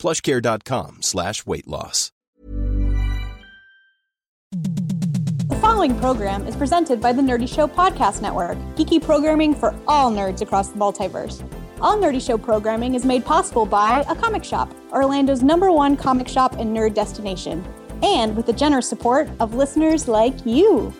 [0.00, 2.10] plushcare.com slash weight loss.
[5.48, 10.10] The following program is presented by the Nerdy Show Podcast Network, geeky programming for all
[10.10, 11.44] nerds across the multiverse.
[11.80, 16.28] All Nerdy Show programming is made possible by A Comic Shop, Orlando's number one comic
[16.28, 17.64] shop and nerd destination,
[18.02, 20.92] and with the generous support of listeners like you.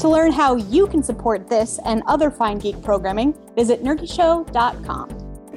[0.00, 5.08] To learn how you can support this and other fine geek programming, visit nerdyshow.com.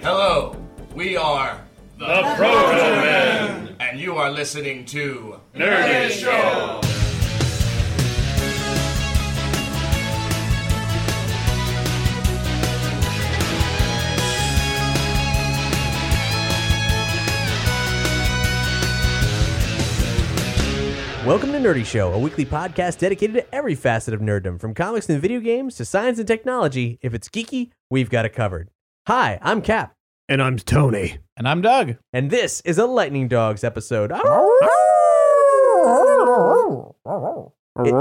[0.02, 0.56] Hello,
[0.96, 1.62] we are
[2.02, 3.76] The Proto Men.
[3.80, 6.82] and you are listening to Nerdy Show.
[21.24, 25.08] Welcome to Nerdy Show, a weekly podcast dedicated to every facet of nerddom, from comics
[25.08, 26.98] and video games to science and technology.
[27.04, 28.70] If it's geeky, we've got it covered.
[29.08, 29.94] Hi, I'm Cap,
[30.32, 31.18] And I'm Tony.
[31.36, 31.98] And I'm Doug.
[32.14, 34.14] and this is a Lightning Dogs episode.
[37.84, 37.94] It-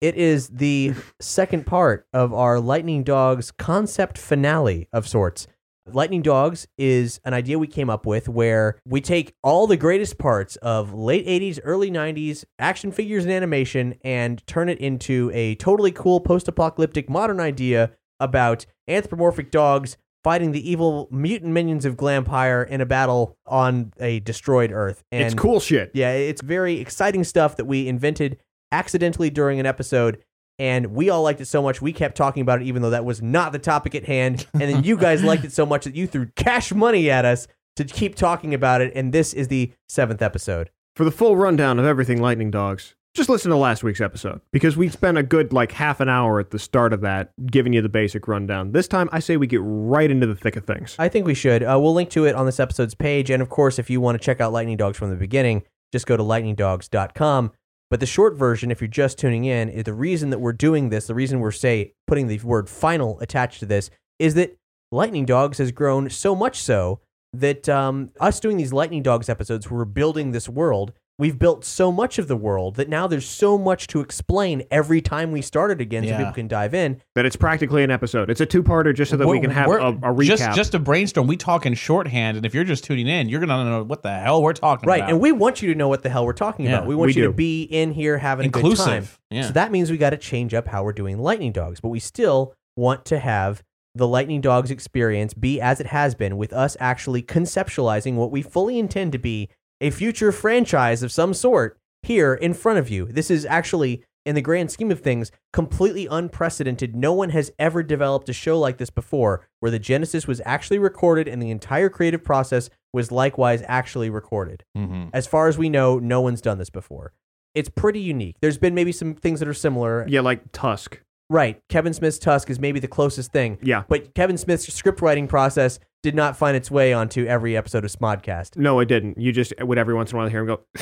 [0.00, 5.48] it is the second part of our Lightning Dogs concept finale of sorts.
[5.92, 10.16] Lightning Dogs is an idea we came up with where we take all the greatest
[10.16, 15.56] parts of late 80s, early 90s action figures and animation and turn it into a
[15.56, 19.96] totally cool post apocalyptic modern idea about anthropomorphic dogs
[20.28, 25.02] fighting the evil mutant minions of Glampire in a battle on a destroyed Earth.
[25.10, 25.90] And it's cool shit.
[25.94, 28.36] yeah, it's very exciting stuff that we invented
[28.70, 30.22] accidentally during an episode.
[30.58, 33.06] And we all liked it so much, we kept talking about it, even though that
[33.06, 34.46] was not the topic at hand.
[34.52, 37.48] And then you guys liked it so much that you threw cash money at us
[37.76, 38.92] to keep talking about it.
[38.94, 40.68] And this is the seventh episode.
[40.94, 44.76] For the full rundown of everything Lightning Dogs, just listen to last week's episode because
[44.76, 47.82] we spent a good like half an hour at the start of that giving you
[47.82, 48.72] the basic rundown.
[48.72, 50.94] This time, I say we get right into the thick of things.
[50.98, 51.62] I think we should.
[51.62, 53.30] Uh, we'll link to it on this episode's page.
[53.30, 56.06] And of course, if you want to check out Lightning Dogs from the beginning, just
[56.06, 57.52] go to lightningdogs.com.
[57.90, 60.90] But the short version, if you're just tuning in, is the reason that we're doing
[60.90, 64.56] this, the reason we're say putting the word final attached to this, is that
[64.92, 67.00] Lightning Dogs has grown so much so
[67.32, 70.92] that um, us doing these Lightning Dogs episodes, we're building this world.
[71.20, 75.00] We've built so much of the world that now there's so much to explain every
[75.00, 76.18] time we start it again, so Yeah.
[76.18, 77.00] people can dive in.
[77.16, 78.30] That it's practically an episode.
[78.30, 80.26] It's a two-parter just so that we We're- can have we're- a, a recap.
[80.26, 83.40] Just, just to brainstorm, we talk in shorthand, and if you're just tuning in, you're
[83.40, 84.90] gonna know what the hell we're talking about.
[84.92, 85.10] Right, about.
[85.10, 86.86] and we want you to know what the hell we're talking Yeah, about.
[86.86, 88.70] We want we you to be in here having a good time.
[88.70, 89.42] Inclusive, yeah.
[89.48, 91.98] So that means we got to change up how we're doing Lightning Dogs, but we
[91.98, 96.76] still want to have the Lightning Dogs experience be as it has been, with us
[96.78, 99.48] actually conceptualizing what we fully intend to be
[99.80, 103.06] a future franchise of some sort here in front of you.
[103.06, 106.94] This is actually, in the grand scheme of things, completely unprecedented.
[106.96, 110.78] No one has ever developed a show like this before, where the Genesis was actually
[110.78, 114.64] recorded and the entire creative process was likewise actually recorded.
[114.76, 115.10] Mhm.
[115.12, 117.12] As far as we know, no one's done this before.
[117.54, 118.36] It's pretty unique.
[118.40, 120.06] There's been maybe some things that are similar.
[120.08, 121.00] yeah, like Tusk.
[121.30, 121.60] Right.
[121.68, 123.58] Kevin Smith's Tusk is maybe the closest thing.
[123.62, 123.84] Yeah.
[123.88, 127.90] But Kevin Smith's script writing process did not find its way onto every episode of
[127.90, 128.56] Smodcast.
[128.56, 129.18] No, it didn't.
[129.18, 130.60] You just would every once in a while hear him go,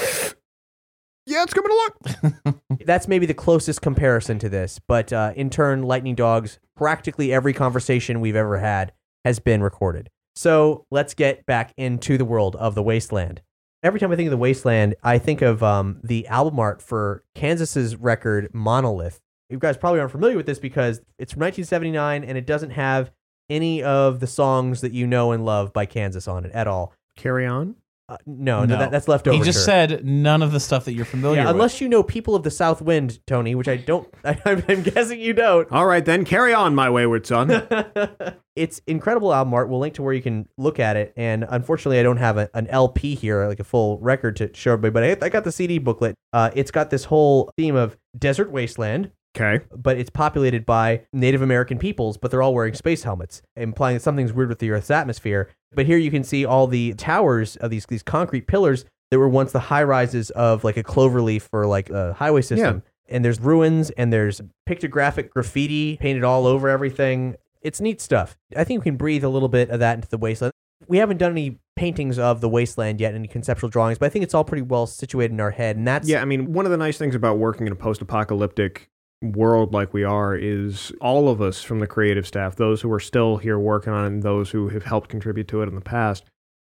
[1.26, 4.78] "Yeah, it's coming along." That's maybe the closest comparison to this.
[4.86, 8.92] But uh, in turn, Lightning Dogs, practically every conversation we've ever had
[9.24, 10.10] has been recorded.
[10.36, 13.40] So let's get back into the world of the Wasteland.
[13.82, 17.24] Every time I think of the Wasteland, I think of um, the album art for
[17.34, 19.20] Kansas's record Monolith.
[19.50, 23.10] You guys probably aren't familiar with this because it's from 1979 and it doesn't have
[23.48, 26.92] any of the songs that you know and love by Kansas on it at all.
[27.16, 27.76] Carry on.
[28.08, 28.78] Uh, no, no, No.
[28.78, 29.36] that, that's left over.
[29.36, 31.56] he just said none of the stuff that you're familiar yeah, with.
[31.56, 34.08] unless you know People of the South Wind, Tony, which I don't.
[34.24, 35.70] I, I'm guessing you don't.
[35.72, 37.50] All right, then carry on, my wayward son.
[38.56, 39.68] it's incredible album art.
[39.68, 41.14] We'll link to where you can look at it.
[41.16, 44.74] And unfortunately, I don't have a, an LP here, like a full record to show
[44.74, 45.12] everybody.
[45.16, 46.14] But I, I got the CD booklet.
[46.32, 49.64] Uh, it's got this whole theme of desert wasteland, Okay.
[49.76, 54.02] but it's populated by Native American peoples, but they're all wearing space helmets, implying that
[54.02, 55.50] something's weird with the Earth's atmosphere.
[55.74, 59.28] But here you can see all the towers of these these concrete pillars that were
[59.28, 62.82] once the high rises of like a cloverleaf or like a highway system.
[63.08, 67.36] And there's ruins and there's pictographic graffiti painted all over everything.
[67.62, 68.36] It's neat stuff.
[68.56, 70.52] I think we can breathe a little bit of that into the wasteland.
[70.88, 74.24] We haven't done any paintings of the wasteland yet, any conceptual drawings, but I think
[74.24, 76.70] it's all pretty well situated in our head, and that's Yeah, I mean, one of
[76.70, 78.90] the nice things about working in a post-apocalyptic
[79.22, 83.00] world like we are is all of us from the creative staff, those who are
[83.00, 85.80] still here working on it and those who have helped contribute to it in the
[85.80, 86.24] past,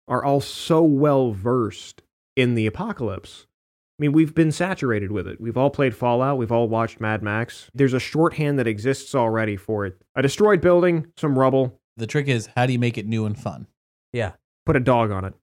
[0.07, 2.01] are all so well versed
[2.35, 3.45] in the apocalypse.
[3.99, 5.41] I mean, we've been saturated with it.
[5.41, 6.37] We've all played Fallout.
[6.37, 7.71] We've all watched Mad Max.
[7.73, 9.99] There's a shorthand that exists already for it.
[10.15, 13.37] A destroyed building, some rubble, The trick is, how do you make it new and
[13.37, 13.65] fun?
[14.13, 14.33] yeah.
[14.67, 15.33] put a dog on it.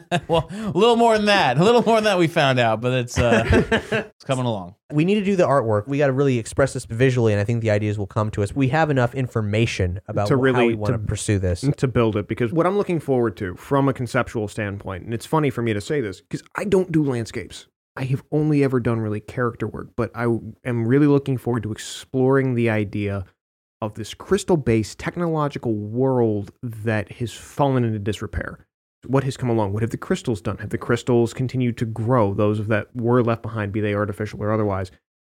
[0.28, 1.58] well, a little more than that.
[1.58, 3.44] A little more than that we found out, but it's uh,
[4.14, 4.74] it's coming along.
[4.92, 5.86] We need to do the artwork.
[5.88, 8.42] We got to really express this visually, and I think the ideas will come to
[8.42, 8.54] us.
[8.54, 11.60] We have enough information about To wh- how really- we want to to- pursue this.
[11.76, 15.26] to build it because what I'm looking forward to from a conceptual standpoint, and it's
[15.26, 17.66] funny for me to say this because I don't do landscapes.
[17.98, 20.24] I have only ever done really character work, but I
[20.64, 23.24] am really looking forward to exploring the idea
[23.80, 28.65] of this crystal based technological world that has fallen into disrepair.
[29.06, 29.72] What has come along?
[29.72, 30.58] What have the crystals done?
[30.58, 32.34] Have the crystals continued to grow?
[32.34, 34.90] Those that were left behind, be they artificial or otherwise,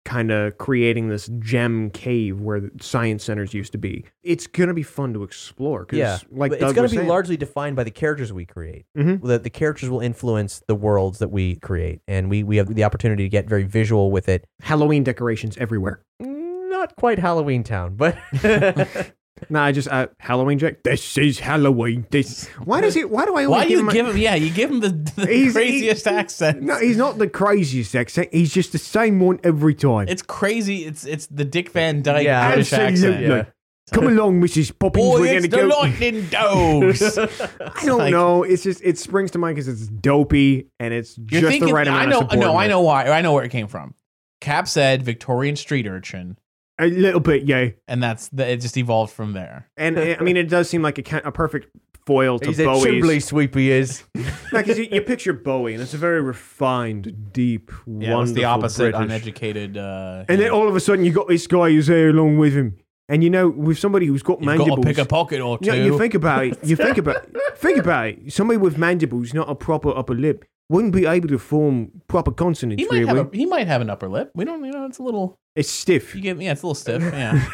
[0.06, 4.04] kind of creating this gem cave where the science centers used to be.
[4.22, 5.86] It's gonna be fun to explore.
[5.92, 8.86] Yeah, like it's going to be saying- largely defined by the characters we create.
[8.96, 9.22] Mhm.
[9.22, 12.82] The, the characters will influence the worlds that we create, and we, we have the
[12.84, 14.46] opportunity to get very visual with it.
[14.62, 16.00] Halloween decorations everywhere.
[16.18, 18.16] Not quite Halloween Town, but
[19.48, 20.82] No, I just uh, Halloween Jack.
[20.82, 22.06] This is Halloween.
[22.10, 22.46] This.
[22.64, 23.04] Why does he?
[23.04, 23.88] Why do I always Why do give you him?
[23.88, 24.16] a- give him?
[24.18, 26.62] Yeah, you give him the, the craziest he- accent.
[26.62, 28.28] No, he's not the craziest accent.
[28.32, 30.08] He's just the same one every time.
[30.08, 30.84] It's crazy.
[30.84, 33.26] It's it's the Dick Van Dyke Yeah, British Absolutely.
[33.26, 33.54] accent.
[33.92, 34.78] Come along, Mrs.
[34.78, 35.04] Poppins.
[35.04, 35.80] Boy, we're it's gonna the go.
[35.80, 37.18] lightning dogs.
[37.18, 38.44] I don't like- know.
[38.44, 41.66] It's just it springs to mind because it's dopey and it's just thinking.
[41.68, 42.18] the right amount I know.
[42.20, 42.38] of support.
[42.40, 43.06] No, I know why.
[43.06, 43.94] I know where it came from.
[44.40, 46.38] Cap said Victorian street urchin,
[46.80, 47.68] A little bit, yeah.
[47.86, 48.60] and that's the, it.
[48.60, 49.68] Just evolved from there.
[49.76, 51.68] And I mean, it does seem like a, ca- a perfect
[52.06, 52.84] foil to he's a Bowie's.
[52.84, 54.02] chimbley sweep he is.
[54.52, 58.44] Because you, you picture Bowie, and it's a very refined, deep, Yeah, wonderful it's the
[58.44, 58.78] opposite.
[58.92, 59.00] British.
[59.00, 59.76] Uneducated.
[59.78, 62.52] Uh, And then all of a sudden, you got this guy who's there along with
[62.54, 62.76] him.
[63.08, 65.58] And you know, with somebody who's got you've mandibles, got to pick a pocket or
[65.58, 65.66] two.
[65.66, 66.58] you, know, you think about it.
[66.64, 67.26] You think about
[67.56, 68.32] think about it.
[68.32, 72.80] Somebody with mandibles, not a proper upper lip, wouldn't be able to form proper consonants.
[72.82, 74.30] he might really, have a, he might have an upper lip.
[74.34, 74.64] We don't.
[74.64, 75.36] You know, it's a little.
[75.56, 76.14] it's stiff.
[76.14, 77.02] You give yeah, it's a little stiff.
[77.12, 77.44] Yeah.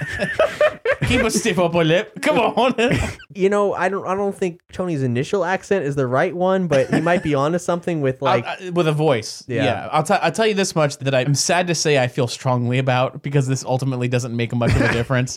[1.08, 2.20] Keep a stiff upper lip.
[2.22, 2.74] Come on.
[3.36, 6.88] You know, I don't I don't think Tony's initial accent is the right one, but
[6.88, 9.44] he might be onto something with like I- I- with a voice.
[9.46, 9.64] Yeah.
[9.64, 9.88] Yeah.
[9.92, 12.78] I'll, t- I'll tell you this much that I'm sad to say I feel strongly
[12.78, 15.36] about because this ultimately doesn't make much of a difference.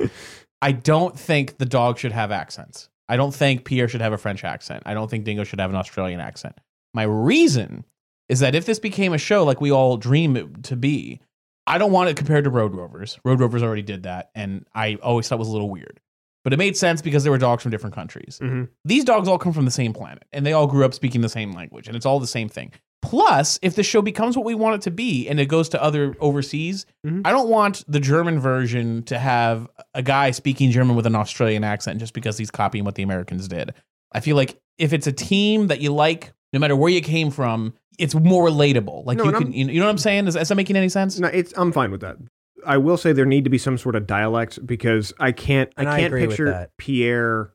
[0.61, 2.87] I don't think the dog should have accents.
[3.09, 4.83] I don't think Pierre should have a French accent.
[4.85, 6.57] I don't think Dingo should have an Australian accent.
[6.93, 7.85] My reason
[8.27, 11.19] is that if this became a show like we all dream it to be,
[11.67, 13.19] I don't want it compared to Road Rovers.
[13.23, 15.99] Road Rovers already did that, and I always thought it was a little weird.
[16.43, 18.39] But it made sense because there were dogs from different countries.
[18.41, 18.69] Mhm.
[18.85, 21.29] These dogs all come from the same planet, and they all grew up speaking the
[21.29, 22.71] same language, and it's all the same thing.
[23.01, 25.81] Plus, if the show becomes what we want it to be and it goes to
[25.81, 27.21] other overseas, Mhm.
[27.25, 31.63] I don't want the German version to have a guy speaking German with an Australian
[31.63, 33.73] accent just because he's copying what the Americans did.
[34.11, 37.31] I feel like if it's a team that you like, no matter where you came
[37.31, 39.05] from, it's more relatable.
[39.05, 40.27] Like No, you can, I'm- you know, you know what I'm saying?
[40.27, 41.19] Is, is that making any sense?
[41.19, 42.17] No, it's I'm fine with that.
[42.65, 45.87] I will say there need to be some sort of dialect because I can't And
[45.87, 46.75] I I can't agree with picture that.
[46.77, 47.53] Pierre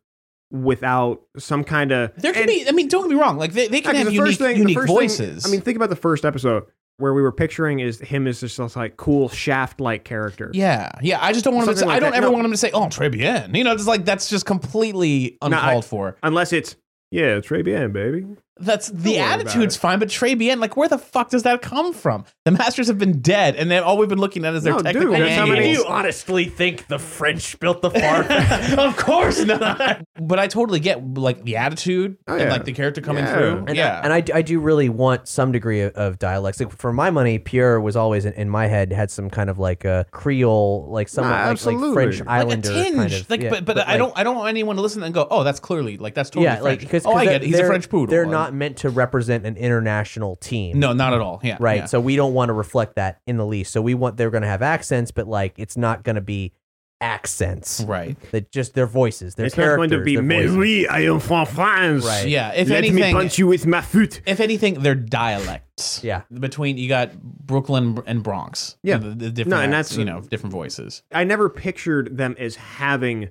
[0.51, 2.65] without some kind of There can be.
[2.69, 3.37] I mean, don't get me wrong.
[3.39, 4.97] Like they, they can Yeah, 'cause have the unique, first thing, the unique first thing-
[4.97, 5.47] voices.
[5.47, 6.65] I mean, think about the first episode
[6.99, 10.51] where we were picturing is him as just this like cool shaft like character.
[10.55, 11.19] Yeah, yeah.
[11.21, 11.79] I just don't want him to.
[11.79, 12.19] Say, Something like I don't that.
[12.19, 12.33] ever No.
[12.33, 15.49] want him to say, "Oh, très bien." You know, just like that's just completely No,
[15.49, 16.17] I- uncalled for.
[16.23, 16.77] Unless it's
[17.11, 18.25] yeah, it's Ray bien, baby.
[18.59, 20.61] That's the worry about attitude's fine, but très bien.
[20.61, 22.25] Like, where the fuck does that come from?
[22.45, 24.79] The masters have been dead, and then all we've been looking at is their No,
[24.79, 25.87] dude, technical that's how many- manuals.
[25.89, 28.27] honestly think the French built the farm?
[28.79, 30.05] of course not.
[30.21, 32.53] but I totally get like the attitude Oh, and yeah.
[32.53, 33.35] like the character coming Yeah.
[33.37, 33.65] through.
[33.67, 36.61] And, yeah, I, and I, I do really want some degree of, of dialects.
[36.61, 39.59] Like for my money, Pierre was always in, in my head had some kind of
[39.59, 41.95] like a Creole, like somewhat Nah, like, like absolutely.
[41.95, 42.97] French Like like a Islander tinge.
[42.97, 43.31] kind of.
[43.31, 44.13] like, yeah, but, but I like- don't.
[44.19, 46.61] I don't want anyone to listen and go, "Oh, that's clearly like that's totally yeah,
[46.61, 47.47] French." like because oh, I get it.
[47.47, 48.07] He's a French poodle.
[48.13, 50.79] They're Uh, not meant to represent an international team.
[50.79, 51.41] No, not at all.
[51.43, 51.81] Yeah, right.
[51.81, 51.85] yeah.
[51.87, 53.73] So we don't want to reflect that in the least.
[53.73, 56.53] So we want they're going to have accents, but like it's not going to be
[57.01, 57.85] accents.
[57.87, 58.17] right.
[58.31, 59.91] That just their voices, their It's not characters.
[59.91, 62.05] going to be their mais oui, I am from France.
[62.05, 62.29] Right.
[62.29, 62.53] Yeah.
[62.53, 64.21] If Let anything, me punch you with my foot.
[64.27, 66.03] if anything, they're dialects.
[66.03, 66.23] Yeah.
[66.33, 68.77] Between you got Brooklyn and Bronx.
[68.83, 68.99] Yeah.
[68.99, 71.03] The, the different No, and acts, that's- you know different voices.
[71.13, 73.29] I never pictured them as having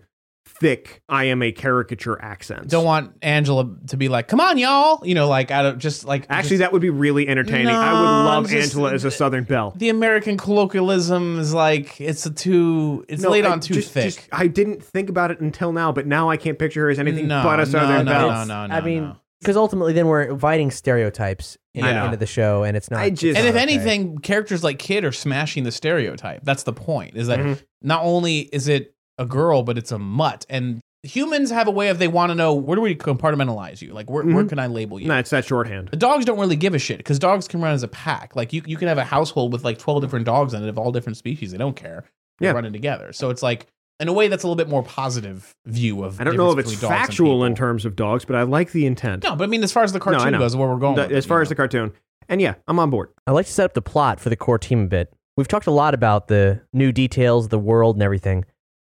[0.64, 2.70] thick I am a caricature accents.
[2.72, 6.06] Don't want Angela to be like, "Come on, y'all," you know, like I don't just
[6.06, 7.68] like Actually, just- that would be really entertaining.
[7.68, 9.74] I would love just- Angela as a Southern Belle.
[9.78, 14.06] the American colloquialism is like it's a too it's laid I on too just- thick.
[14.06, 16.98] just- I didn't think about it until now, but now I can't picture her as
[17.00, 18.30] anything no, but a Southern no, Belle.
[18.30, 19.16] no, no, no, I mean, no.
[19.40, 23.02] Because ultimately, then we're inviting stereotypes in, into the show, and it's not.
[23.02, 23.62] I just- and if okay.
[23.62, 26.46] anything, characters like Kid are smashing the stereotype.
[26.46, 27.18] That's the point.
[27.18, 27.62] Is that Mhm.
[27.82, 30.46] not only is it a girl, but it's a mutt.
[30.50, 33.94] And humans have a way of they want to know where do we compartmentalize you?
[33.94, 34.50] Like where, where Mhm.
[34.50, 35.08] can I label you?
[35.08, 35.90] No, it's that shorthand.
[35.90, 38.36] The dogs don't really give a shit because dogs can run as a pack.
[38.36, 40.78] Like you, you can have a household with like twelve different dogs in it of
[40.78, 41.52] all different species.
[41.52, 42.06] They don't care.
[42.40, 42.54] They're Yeah.
[42.56, 43.12] running together.
[43.14, 43.68] So it's like
[44.00, 46.20] in a way that's a little bit more positive view of.
[46.20, 48.44] I don't know if it's between dogs and factual in terms of dogs, but I
[48.44, 49.24] like the intent.
[49.24, 50.40] No, but I mean, as far as the cartoon know.
[50.40, 50.96] goes, where we're going.
[50.96, 51.92] The- with it, as far you as the cartoon.
[52.30, 53.10] And yeah, I'm on board.
[53.28, 55.14] I like to set up the plot for the core team a bit.
[55.36, 58.46] We've talked a lot about the new details, the world, and everything,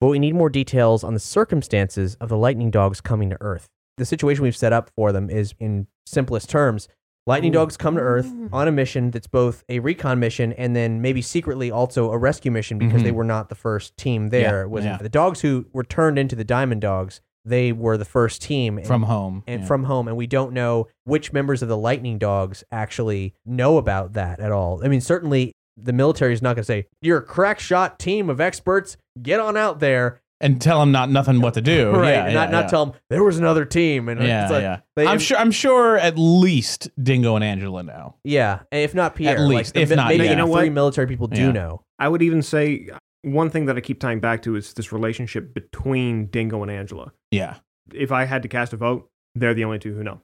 [0.00, 3.68] but we need more details on the circumstances of the lightning dogs coming to Earth.
[3.96, 6.88] The situation we've set up for them is, in simplest terms,
[7.26, 8.48] lightning dogs come to Earth mm.
[8.52, 12.50] on a mission that's both a recon mission and then maybe secretly also a rescue
[12.50, 13.18] mission because they mm-hmm.
[13.18, 14.58] were not the first team there.
[14.58, 14.98] Yeah, It was yeah.
[14.98, 17.20] the dogs who were turned into the Diamond Dogs.
[17.44, 19.66] They were the first team and- from home and yeah.
[19.66, 24.12] from home, and we don't know which members of the Lightning Dogs actually know about
[24.12, 24.84] that at all.
[24.84, 28.28] I mean, certainly the military is not going to say you're a crack shot team
[28.30, 28.96] of experts.
[29.20, 31.90] Get on out there, and tell them not nothing what to do.
[31.94, 32.10] right?
[32.10, 32.68] Yeah, and yeah, not not yeah.
[32.68, 34.08] tell them there was another team.
[34.08, 34.80] And Yeah, it's like, yeah.
[34.96, 35.38] they- I'm sure.
[35.38, 38.14] I'm sure at least Dingo and Angela know.
[38.24, 38.60] yeah.
[38.70, 40.30] and If not Pierre, At like, least, the if mi- not, maybe yeah.
[40.30, 40.72] You know three what?
[40.72, 41.52] military people do Yeah.
[41.52, 41.82] know.
[41.98, 44.92] I would even say uh, one thing that I keep tying back to is this
[44.92, 47.12] relationship between Dingo and Angela.
[47.32, 47.56] Yeah,
[47.92, 50.20] If I had to cast a vote, they're the only two who know.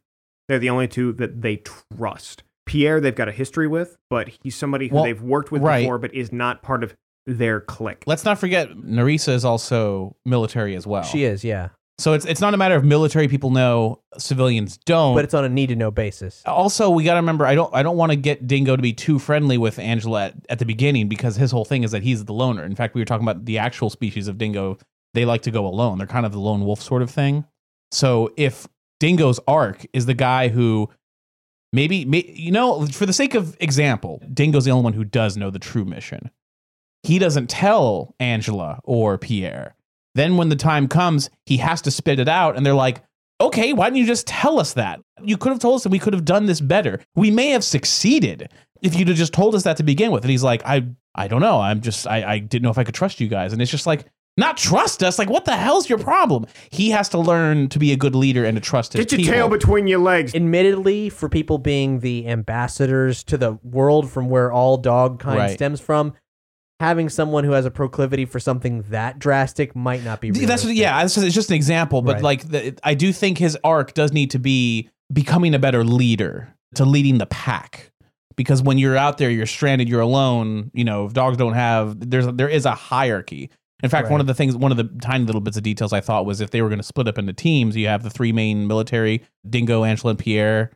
[0.48, 2.44] They're the only two that they trust.
[2.66, 5.80] Pierre, they've got a history with, but he's somebody who Well, they've worked with right.
[5.80, 6.94] before, but is not part of
[7.26, 8.04] their clique.
[8.06, 11.02] let's not forget Narisa is also military as well.
[11.04, 15.14] She is, yeah, So it's it's not a matter of military people know, civilians don't.
[15.14, 16.42] but it's on a need to know basis.
[16.44, 18.92] also we got to remember I don't I don't want to get Dingo to be
[18.92, 22.24] too friendly with Angela at, at the beginning because his whole thing is that he's
[22.26, 22.62] the loner.
[22.64, 24.76] In fact, we were talking about the actual species of dingo.
[25.14, 25.96] They like to go alone.
[25.98, 27.44] They're kind of the lone wolf sort of thing.
[27.90, 28.66] So if
[29.00, 30.90] Dingo's arc is the guy who
[31.74, 35.36] maybe, may, you know, for the sake of example, Dingo's the only one who does
[35.36, 36.30] know the true mission.
[37.02, 39.74] He doesn't tell Angela or Pierre.
[40.14, 43.02] Then when the time comes, he has to spit it out, and they're like,
[43.40, 45.00] okay, why didn't you just tell us that?
[45.22, 47.00] You could have told us that we could have done this better.
[47.16, 48.48] We may have succeeded
[48.80, 50.22] if you'd have just told us that to begin with.
[50.22, 51.60] And he's like, I, I don't know.
[51.60, 53.52] I'm just, I, I didn't know if I could trust you guys.
[53.52, 55.18] And it's just like, not trust us.
[55.18, 56.46] Like, what the hell's your problem?
[56.70, 59.18] He has to learn to be a good leader and to trust his Get your
[59.18, 59.32] people.
[59.34, 60.34] tail between your legs.
[60.34, 65.54] admittedly, for people being the ambassadors to the world from where all dog kind Right.
[65.54, 66.14] stems from,
[66.80, 70.30] having someone who has a proclivity for something that drastic might not be.
[70.30, 71.02] That's what, yeah.
[71.04, 72.22] It's just, it's just an example, but Right.
[72.24, 76.52] like the, I do think his arc does need to be becoming a better leader
[76.74, 77.92] to leading the pack.
[78.36, 80.72] Because when you're out there, you're stranded, you're alone.
[80.74, 83.48] You know, if dogs don't have, there's there is a hierarchy.
[83.82, 86.00] In fact, one of the things, one of the tiny little bits of details I
[86.00, 88.32] thought was if they were going to split up into teams, you have the three
[88.32, 90.70] main military: Dingo, Angela, and Pierre.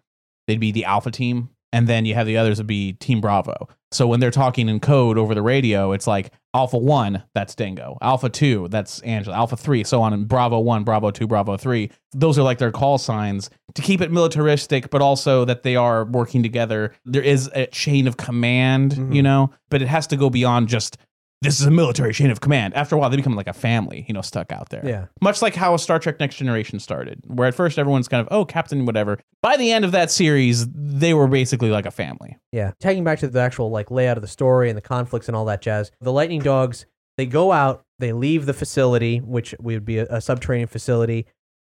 [0.46, 3.68] They'd be the Alpha team, and then you have the others would be Team Bravo.
[3.92, 7.96] So when they're talking in code over the radio, it's like Alpha One, that's Dingo.
[8.02, 9.36] Alpha Two, that's Angela.
[9.36, 10.12] Alpha Three, so on.
[10.12, 11.90] And Bravo One, Bravo Two, Bravo Three.
[12.12, 16.04] Those are like their call signs to keep it militaristic, but also that they are
[16.04, 16.92] working together.
[17.06, 19.14] There is a chain of command, Mhm.
[19.14, 20.98] you know, but it has to go beyond just
[21.40, 22.74] this is a military chain of command.
[22.74, 24.82] After a while, they become like a family, you know, stuck out there.
[24.84, 25.06] Yeah.
[25.20, 28.28] Much like how a Star Trek Next Generation started, where at first everyone's kind of,
[28.32, 29.18] oh, Captain, whatever.
[29.40, 32.36] By the end of that series, they were basically like a family.
[32.50, 32.72] Yeah.
[32.80, 35.44] Taking back to the actual like layout of the story and the conflicts and all
[35.44, 35.92] that jazz.
[36.00, 40.20] The Lightning Dogs, they go out, they leave the facility, which would be a, a
[40.20, 41.26] subterranean facility,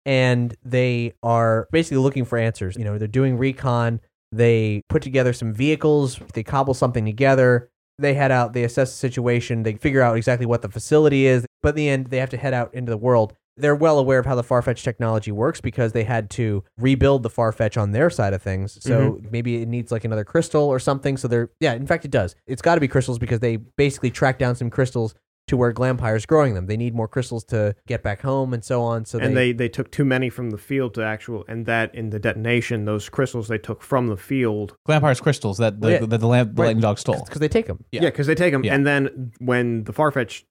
[0.06, 2.78] and they are basically looking for answers.
[2.78, 4.00] You know, they're doing recon.
[4.32, 6.20] They put together some vehicles.
[6.34, 7.70] They cobble something together.
[8.00, 8.53] They head out.
[8.53, 9.63] They assess the situation.
[9.63, 11.46] They figure out exactly what the facility is.
[11.62, 13.34] But in the end, they have to head out into the world.
[13.58, 17.29] They're well aware of how the Farfetch technology works because they had to rebuild the
[17.29, 18.82] Farfetch on their side of things.
[18.82, 19.27] So mm-hmm.
[19.29, 21.18] maybe it needs like another crystal or something.
[21.18, 22.36] So they're yeah, in fact it does.
[22.48, 25.13] It's got to be crystals because they basically track down some crystals
[25.50, 26.65] to where Glampire's growing them.
[26.68, 29.06] They need more crystals to get back home and so on.
[29.06, 32.10] So and they, they took too many from the field to actual, and that in
[32.12, 34.75] the detonation, those crystals they took from the field.
[34.88, 36.06] Glampire's crystals that the, Yeah.
[36.06, 36.68] that the, lamp, the Right.
[36.70, 37.24] lightning dog stole.
[37.25, 37.84] because they take them.
[37.91, 38.03] Yeah.
[38.03, 38.75] Yeah, because they take them, Yeah.
[38.75, 40.44] and then when the Farfetch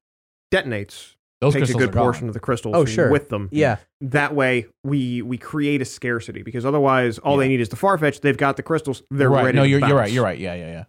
[0.53, 2.03] detonates, Those takes a good are gone.
[2.03, 3.11] portion of the crystals Oh, sure.
[3.11, 3.49] with them.
[3.53, 7.77] Yeah, That way, we we create a scarcity because otherwise, all they need is the
[7.77, 8.21] Farfetch.
[8.23, 9.03] They've got the crystals.
[9.11, 9.45] They're right.
[9.47, 9.57] ready.
[9.57, 10.11] No, to you're, you're right.
[10.11, 10.39] You're right.
[10.39, 10.85] Yeah, yeah, yeah.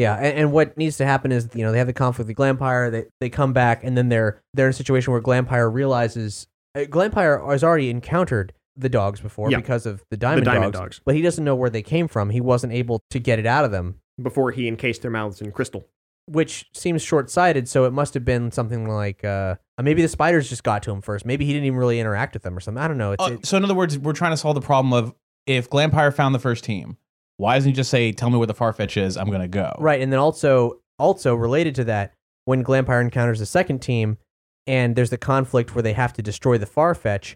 [0.00, 2.36] Yeah, and, and what needs to happen is you know they have the conflict with
[2.36, 2.90] Glampire.
[2.90, 6.80] They they come back and then they're they're in a situation where Glampire realizes uh,
[6.80, 9.58] Glampire has already encountered the dogs before Yeah.
[9.58, 11.00] because of the diamond, diamond dogs, dogs.
[11.04, 12.30] but he doesn't know where they came from.
[12.30, 15.50] He wasn't able to get it out of them, Before he encased their mouths in
[15.52, 15.84] crystal.
[16.26, 17.68] which seems short sighted.
[17.68, 21.02] So it must have been something like uh, maybe the spiders just got to him
[21.02, 21.26] first.
[21.26, 22.82] Maybe he didn't even really interact with them or something.
[22.82, 23.12] I don't know.
[23.12, 25.12] It's, Uh, it- so in other words, we're trying to solve the problem of
[25.46, 26.96] if Glampire found the first team,
[27.40, 29.16] why doesn't he just say, "Tell me where the Farfetch is.
[29.16, 32.12] I'm gonna go." Right, and then also also related to that,
[32.44, 34.18] when Glampire encounters the second team,
[34.66, 37.34] and there's the conflict where they have to destroy the Farfetch.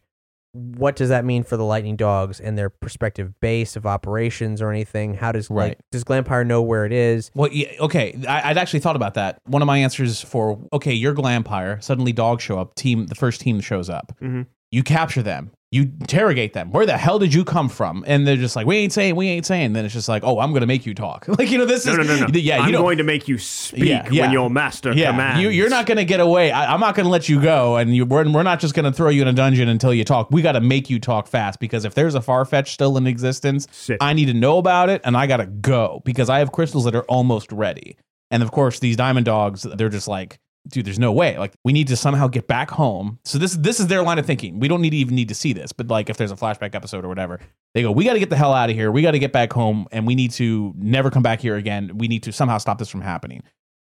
[0.53, 4.71] What does that mean for the Lightning Dogs and their prospective base of operations or
[4.71, 5.15] anything?
[5.15, 5.71] How does Right.
[5.71, 7.33] like does Glampire know where it is?
[7.35, 8.17] Well, yeah, okay.
[8.29, 9.39] I, I'd actually thought about that.
[9.47, 11.83] One of my answers for okay, you're Glampire.
[11.83, 12.77] Suddenly, dogs show up.
[12.77, 14.13] Team, the first team shows up.
[14.23, 14.47] Mhm.
[14.71, 15.51] You capture them.
[15.75, 16.71] You interrogate them.
[16.71, 18.05] Where the hell did you come from?
[18.07, 19.73] And they're just like, we ain't saying, we ain't saying.
[19.73, 21.27] Then it's just like, oh, I'm gonna make you talk.
[21.39, 22.39] Like you know, this No, is no, no, no.
[22.39, 22.83] Yeah, I'm don't.
[22.83, 24.23] going to make you speak Yeah, yeah.
[24.23, 25.43] when your master yeah, commands.
[25.43, 26.53] you, you're not going to get away.
[26.53, 28.85] I, I'm not going to let you go, and you, we're, we're not just going
[28.85, 30.31] to throw you in a dungeon until you talk.
[30.31, 33.07] We got to make you talk fast because if there's a far fetch still in
[33.09, 33.99] existence, Sit.
[34.01, 36.85] I need to know about it, and I got to go because I have crystals
[36.85, 37.97] that are almost ready.
[38.31, 41.39] And of course, these diamond dogs, they're just like, dude, there's no way.
[41.39, 43.19] Like, we need to somehow get back home.
[43.25, 44.61] So this this is their line of thinking.
[44.61, 46.75] We don't need to even need to see this, but like, if there's a flashback
[46.75, 47.41] episode or whatever,
[47.75, 48.91] they go, we got to get the hell out of here.
[48.93, 51.93] We got to get back home, and we need to never come back here again.
[51.99, 53.43] We need to somehow stop this from happening.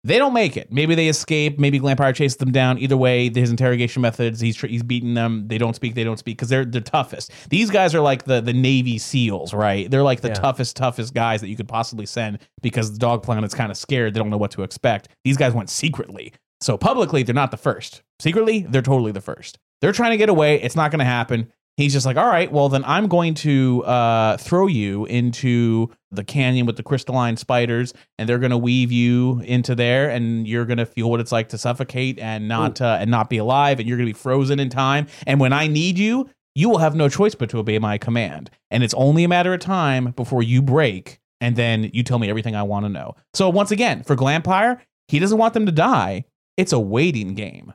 [0.03, 0.71] They don't make it.
[0.71, 1.59] Maybe they escape.
[1.59, 2.79] Maybe Glampire chases them down.
[2.79, 5.47] Either way, his interrogation methods, he's he's beating them.
[5.47, 5.93] They don't speak.
[5.93, 7.31] They don't speak because they're the toughest.
[7.51, 9.91] These guys are like the the Navy SEALs, right?
[9.91, 10.33] They're like the Yeah.
[10.33, 14.15] toughest, toughest guys that you could possibly send because the dog planet's kind of scared.
[14.15, 15.07] They don't know what to expect.
[15.23, 16.33] These guys went secretly.
[16.61, 18.03] So publicly, they're not the first.
[18.19, 19.57] Secretly, they're totally the first.
[19.81, 20.61] They're trying to get away.
[20.61, 21.51] It's not going to happen.
[21.77, 26.23] He's just like, all right, well, then I'm going to uh, throw you into the
[26.23, 30.65] canyon with the crystalline spiders, and they're going to weave you into there, and you're
[30.65, 33.79] going to feel what it's like to suffocate and not uh, and not be alive,
[33.79, 35.07] and you're going to be frozen in time.
[35.25, 38.51] And when I need you, you will have no choice but to obey my command.
[38.69, 42.29] And it's only a matter of time before you break, and then you tell me
[42.29, 43.15] everything I want to know.
[43.33, 46.25] So once again, for Glampire, he doesn't want them to die.
[46.58, 47.74] It's a waiting game.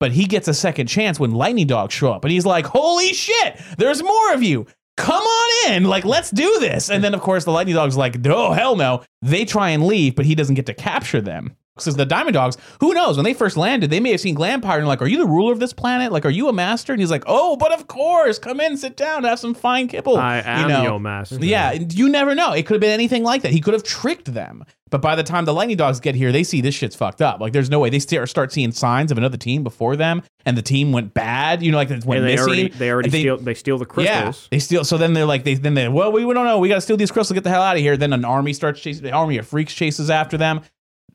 [0.00, 3.12] But he gets a second chance when lightning dogs show up, and he's like, "Holy
[3.12, 3.60] shit!
[3.78, 4.66] There's more of you!
[4.96, 5.84] Come on in!
[5.84, 9.02] Like, let's do this!" And then, of course, the lightning dogs like, "Oh hell no!"
[9.22, 11.56] They try and leave, but he doesn't get to capture them.
[11.84, 13.16] Because the diamond dogs, who knows?
[13.16, 15.52] When they first landed, they may have seen Glampire and like, "Are you the ruler
[15.52, 16.12] of this planet?
[16.12, 18.38] Like, are you a master?" And he's like, "Oh, but of course!
[18.38, 20.82] Come in, sit down, have some fine kibble." I am you know?
[20.82, 21.36] your master.
[21.40, 22.52] Yeah, you never know.
[22.52, 23.52] It could have been anything like that.
[23.52, 24.64] He could have tricked them.
[24.90, 27.40] But by the time the lightning dogs get here, they see this shit's fucked up.
[27.40, 30.56] Like, there's no way they start start seeing signs of another team before them, and
[30.56, 31.62] the team went bad.
[31.62, 32.38] You know, like went And they missing.
[32.46, 34.48] already they already They- steal they steal the Yeah, crystals.
[34.50, 34.84] they steal.
[34.84, 36.58] So then they're like, they then they well, we, we don't know.
[36.58, 37.34] We got to steal these crystals.
[37.34, 37.98] Get the hell out of here.
[37.98, 39.02] Then an army starts chasing.
[39.02, 40.62] The army of freaks chases after them.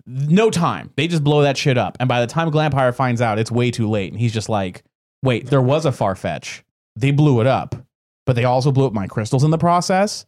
[0.06, 0.92] No time.
[0.98, 1.96] They just blow that shit up.
[2.00, 4.12] And by the time Glampire finds out, it's way too late.
[4.12, 4.84] And he's just like,
[5.22, 6.62] wait, there was a Farfetch.
[6.96, 7.76] They blew it up,
[8.26, 10.26] but they also blew up my crystals in the process.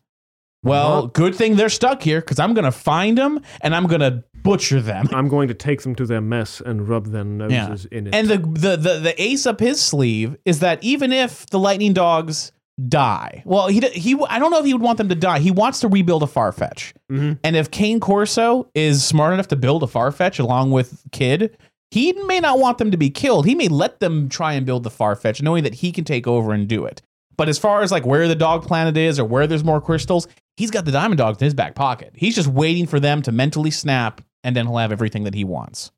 [0.63, 1.07] Well, Uh-huh.
[1.07, 5.07] good thing they're stuck here because I'm gonna find them and I'm gonna butcher them.
[5.11, 8.15] I'm going to take them to their mess and rub their noses in it.
[8.15, 11.93] And the, the the the ace up his sleeve is that even if the lightning
[11.93, 12.51] dogs
[12.89, 15.39] die, well, he he I don't know if he would want them to die.
[15.39, 17.39] He wants to rebuild a Farfetch, Mhm.
[17.43, 21.57] and if Kane Corso is smart enough to build a Farfetch along with Kid.
[21.91, 23.45] He may not want them to be killed.
[23.45, 26.51] He may let them try and build the Farfetch, knowing that he can take over
[26.51, 27.01] and do it.
[27.38, 30.27] But as far as like where the dog planet is or where there's more crystals,
[30.57, 32.11] he's got the diamond dogs in his back pocket.
[32.15, 35.45] He's just waiting for them to mentally snap, and then he'll have everything that he
[35.45, 35.91] wants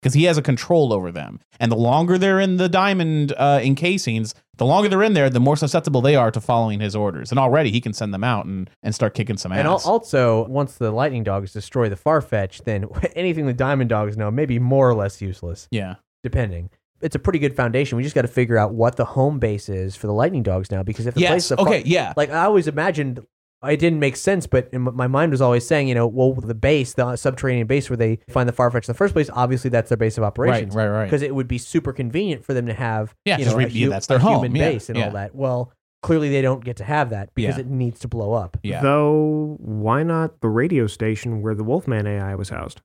[0.00, 1.40] because he has a control over them.
[1.58, 5.40] And the longer they're in the diamond uh, encasings, the longer they're in there, the
[5.40, 7.30] more susceptible they are to following his orders.
[7.30, 9.58] And already he can send them out and, and start kicking some ass.
[9.58, 14.16] And al- also, once the lightning dogs destroy the Farfetch, then anything the diamond dogs
[14.16, 15.96] know may be more or less useless, yeah.
[16.22, 16.70] depending.
[17.02, 17.96] It's a pretty good foundation.
[17.96, 20.70] We just got to figure out what the home base is for the lightning dogs
[20.70, 21.44] now, because if the place Yes.
[21.46, 21.82] is a far- Okay.
[21.86, 22.12] Yeah.
[22.16, 23.20] like I always imagined
[23.62, 26.54] it didn't make sense, but in my mind was always saying, you know, well, the
[26.54, 29.88] base, the subterranean base where they find the Farfetch in the first place, obviously that's
[29.90, 30.74] their base of operations.
[30.74, 30.98] right, right.
[30.98, 31.04] right.
[31.04, 33.66] Because it would be super convenient for them to have, Yeah, you just know, a,
[33.66, 35.04] re- hu- that's their a home, human yeah, base and yeah.
[35.06, 35.34] all that.
[35.34, 37.60] Well, clearly they don't get to have that because Yeah.
[37.60, 38.56] it needs to blow up.
[38.62, 38.80] yeah.
[38.82, 42.80] Though, why not the radio station where the Wolfman AI was housed?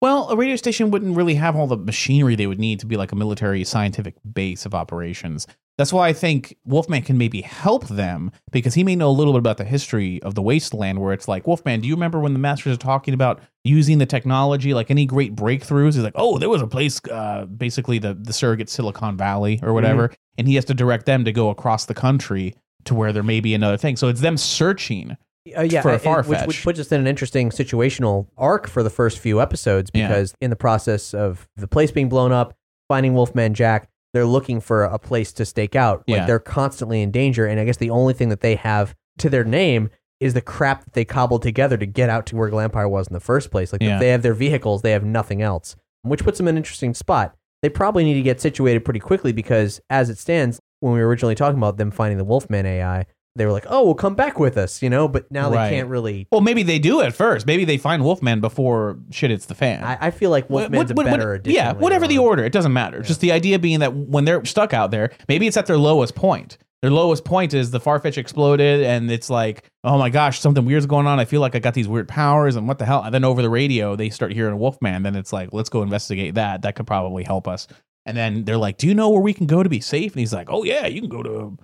[0.00, 2.96] Well, a radio station wouldn't really have all the machinery they would need to be
[2.96, 5.46] like a military scientific base of operations.
[5.76, 9.32] That's why I think Wolfman can maybe help them because he may know a little
[9.32, 12.32] bit about the history of the wasteland where it's like, Wolfman, do you remember when
[12.32, 15.94] the masters are talking about using the technology, like any great breakthroughs?
[15.94, 19.72] He's like, oh, there was a place, uh, basically the, the surrogate Silicon Valley or
[19.72, 20.12] whatever.
[20.36, 23.38] And he has to direct them to go across the country to where there may
[23.38, 23.96] be another thing.
[23.96, 25.16] So it's them searching.
[25.56, 28.90] Uh, yeah, for a which, which puts us in an interesting situational arc for the
[28.90, 30.08] first few episodes Yeah.
[30.08, 32.54] because in the process of the place being blown up,
[32.88, 36.04] finding Wolfman Jack, they're looking for a place to stake out.
[36.06, 36.26] Like Yeah.
[36.26, 39.44] they're constantly in danger, and I guess the only thing that they have to their
[39.44, 39.88] name
[40.20, 43.14] is the crap that they cobbled together to get out to where Glampire was in
[43.14, 43.72] the first place.
[43.72, 43.98] Like Yeah.
[43.98, 47.34] they have their vehicles, they have nothing else, which puts them in an interesting spot.
[47.62, 51.08] They probably need to get situated pretty quickly because, as it stands, when we were
[51.08, 53.06] originally talking about them finding the Wolfman AI,
[53.38, 55.08] they were like, "Oh, well, come back with us," you know.
[55.08, 55.70] But now Right.
[55.70, 56.26] they can't really.
[56.30, 57.46] Well, maybe they do at first.
[57.46, 59.82] Maybe they find Wolfman before shit hits the fan.
[59.84, 61.56] I, I feel like What- Wolfman's what- a what- better addition.
[61.56, 62.24] Yeah, later whatever the on.
[62.24, 63.00] order, it doesn't matter.
[63.02, 66.14] Just the idea being that when they're stuck out there, maybe it's at their lowest
[66.14, 66.58] point.
[66.80, 70.86] Their lowest point is the Farfetch exploded, and it's like, oh my gosh, something weird's
[70.86, 71.18] going on.
[71.18, 73.02] I feel like I got these weird powers, and what the hell?
[73.02, 75.02] And then over the radio, they start hearing Wolfman.
[75.02, 76.62] Then it's like, let's go investigate that.
[76.62, 77.66] That could probably help us.
[78.06, 80.12] And then they're like, do you know where we can go to be safe?
[80.12, 81.58] And he's like, oh yeah, you can go to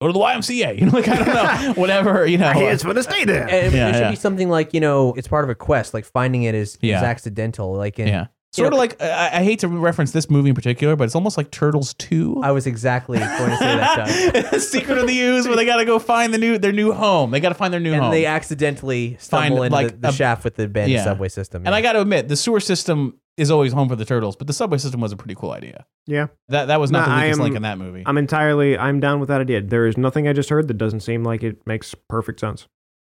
[0.00, 0.78] go to the YMCA.
[0.78, 1.26] You know, like I don't
[1.66, 2.26] know, whatever.
[2.26, 3.48] You know, it's for the stay there.
[3.48, 4.10] And Yeah, it should yeah.
[4.10, 5.94] be something like you know, it's part of a quest.
[5.94, 7.02] Like finding it is, is Yeah.
[7.02, 7.74] accidental.
[7.74, 8.26] Like in, yeah.
[8.56, 11.04] You Sort know- of like I, I hate to reference this movie in particular, but
[11.04, 12.40] it's almost like Turtles Two.
[12.42, 14.50] I was exactly going to say that.
[14.50, 14.60] Doug.
[14.60, 17.30] Secret of the Ooze, where they got to go find the new their new home.
[17.30, 17.96] They got to find their new home.
[17.96, 18.12] and home.
[18.12, 21.04] they accidentally stumble Find, into like, the, the a- shaft with the abandoned Yeah.
[21.04, 21.66] subway system.
[21.66, 24.46] and I got to admit, the sewer system is always home for the turtles, but
[24.46, 25.84] the subway system was a pretty cool idea.
[26.06, 26.26] yeah.
[26.48, 28.02] That that was not No, the I weakest am- link in that movie.
[28.06, 29.60] I'm entirely I'm down with that idea.
[29.60, 32.66] There is nothing I just heard that doesn't seem like it makes perfect sense.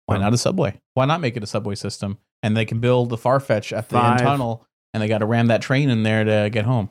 [0.06, 0.80] Why not a subway?
[0.94, 2.18] Why not make it a subway system?
[2.42, 5.46] And they can build the Farfetch at the end tunnel, and they got to ram
[5.48, 6.90] that train in there to get home.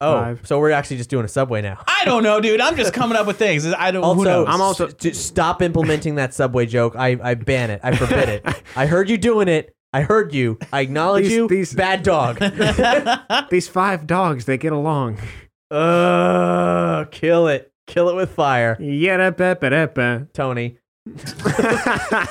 [0.00, 0.46] oh, Five.
[0.46, 1.82] so we're actually just doing a subway now.
[1.86, 2.60] I don't know, dude.
[2.60, 3.66] I'm just coming up with things.
[3.66, 4.02] I don't.
[4.02, 4.46] who Also, knows?
[4.48, 6.94] I'm also- s- to stop implementing that subway joke.
[6.96, 7.80] I, I ban it.
[7.82, 8.62] I forbid it.
[8.76, 9.74] I heard you doing it.
[9.92, 10.58] I heard you.
[10.72, 11.48] I acknowledge These- you.
[11.48, 12.38] these- Bad dog.
[13.50, 15.18] These five dogs, they get along.
[15.70, 17.72] uh, kill it.
[17.86, 20.28] Kill it with fire, Yada-ba-ba-da-ba.
[20.32, 20.78] Tony.
[21.08, 22.28] I'd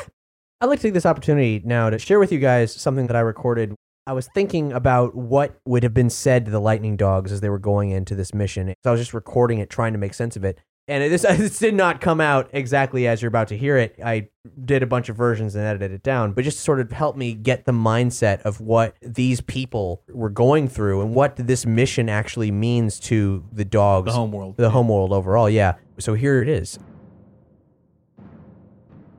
[0.67, 3.75] like to take this opportunity now to share with you guys something that I recorded.
[4.09, 7.49] I was thinking about what would have been said to the lightning dogs as they
[7.49, 8.73] were going into this mission.
[8.83, 10.57] So I was just recording it, trying to make sense of it.
[10.87, 13.99] And it, this, this did not come out exactly as you're about to hear it.
[14.03, 14.29] I
[14.65, 17.35] did a bunch of versions and edited it down, but just sort of help me
[17.35, 22.49] get the mindset of what these people were going through and what this mission actually
[22.49, 24.57] means to the dogs the homeworld.
[24.57, 25.47] the home world overall.
[25.47, 25.75] Yeah.
[25.99, 26.79] So here it is.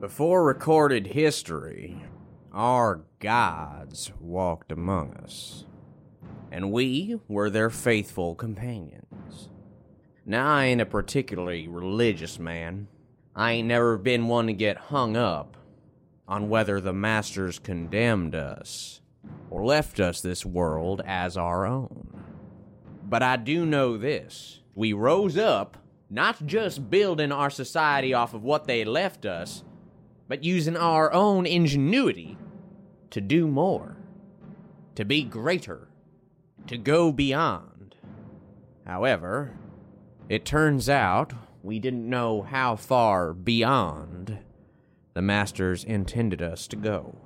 [0.01, 2.03] Before recorded history,
[2.53, 5.65] our gods walked among us,
[6.51, 9.49] and we were their faithful companions.
[10.25, 12.87] Now, I ain't a particularly religious man.
[13.35, 15.57] I ain't never been one to get hung up
[16.27, 19.01] on whether the masters condemned us
[19.49, 22.23] or left us this world as our own.
[23.03, 25.77] But I do know this we rose up,
[26.09, 29.63] not just building our society off of what they left us,
[30.31, 32.37] but using our own ingenuity
[33.09, 33.97] to do more,
[34.95, 35.89] to be greater,
[36.67, 37.97] to go beyond.
[38.87, 39.57] However,
[40.29, 44.37] it turns out we didn't know how far beyond
[45.15, 47.17] the Masters intended us to go.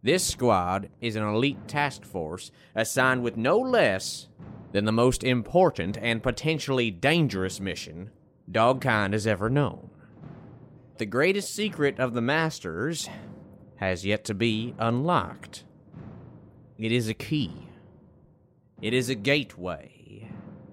[0.00, 4.28] This squad is an elite task force assigned with no less
[4.70, 8.10] than the most important and potentially dangerous mission
[8.48, 9.90] Dogkind has ever known.
[10.98, 13.08] The greatest secret of the Masters
[13.76, 15.64] has yet to be unlocked.
[16.78, 17.68] It is a key.
[18.80, 20.28] It is a gateway.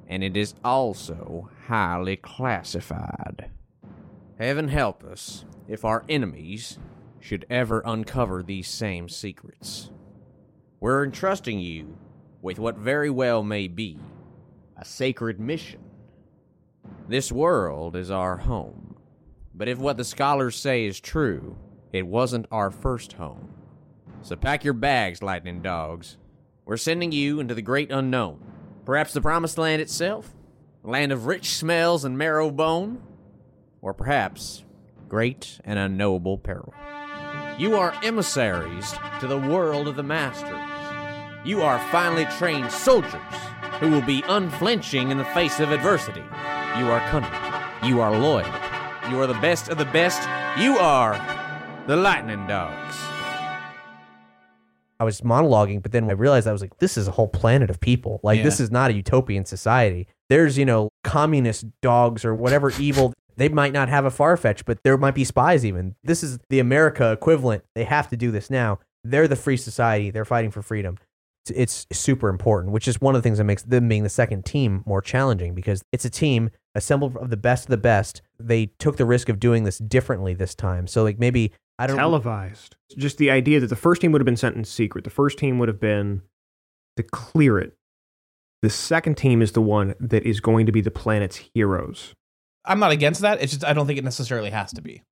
[0.07, 3.49] And it is also highly classified.
[4.37, 6.79] Heaven help us if our enemies
[7.19, 9.89] should ever uncover these same secrets.
[10.79, 11.97] We're entrusting you
[12.41, 13.99] with what very well may be
[14.77, 15.81] a sacred mission.
[17.07, 18.88] This world is our home.
[19.59, 21.57] But if what the scholars say is true,
[21.91, 23.49] it wasn't our first home.
[24.21, 26.17] So pack your bags, lightning dogs.
[26.63, 28.39] We're sending you into the great unknown.
[28.85, 30.33] Perhaps the promised land itself?
[30.81, 33.03] Land of rich smells and marrow bone?
[33.81, 34.63] Or perhaps
[35.09, 36.73] great and unknowable peril.
[37.57, 40.57] You are emissaries to the world of the masters.
[41.45, 43.11] You are finely trained soldiers
[43.81, 46.21] who will be unflinching in the face of adversity.
[46.21, 47.89] You are cunning.
[47.89, 48.68] You are loyal.
[49.09, 50.21] You are the best of the best.
[50.59, 51.13] You are
[51.87, 52.95] the Lightning Dogs.
[54.99, 57.71] I was monologuing, but then I realized I was like, this is a whole planet
[57.71, 58.19] of people.
[58.21, 60.07] Like, this is not a utopian society.
[60.29, 63.13] There's, you know, communist dogs or whatever evil.
[63.35, 65.95] They might not have a far fetch, but there might be spies even.
[66.03, 67.63] This is the America equivalent.
[67.73, 68.77] They have to do this now.
[69.03, 70.11] They're the free society.
[70.11, 70.99] They're fighting for freedom.
[71.49, 74.09] It's, it's super important, which is one of the things that makes them being the
[74.09, 78.21] second team more challenging because it's a team assembled of the best of the best.
[78.39, 80.87] They took the risk of doing this differently this time.
[80.87, 82.03] So, like, maybe, I don't know.
[82.03, 82.75] televised.
[82.97, 85.03] Just the idea that the first team would have been sent in secret.
[85.03, 86.21] The first team would have been
[86.97, 87.75] to clear it.
[88.61, 92.13] The second team is the one that is going to be the planet's heroes.
[92.65, 93.41] I'm not against that.
[93.41, 95.03] It's just I don't think it necessarily has to be.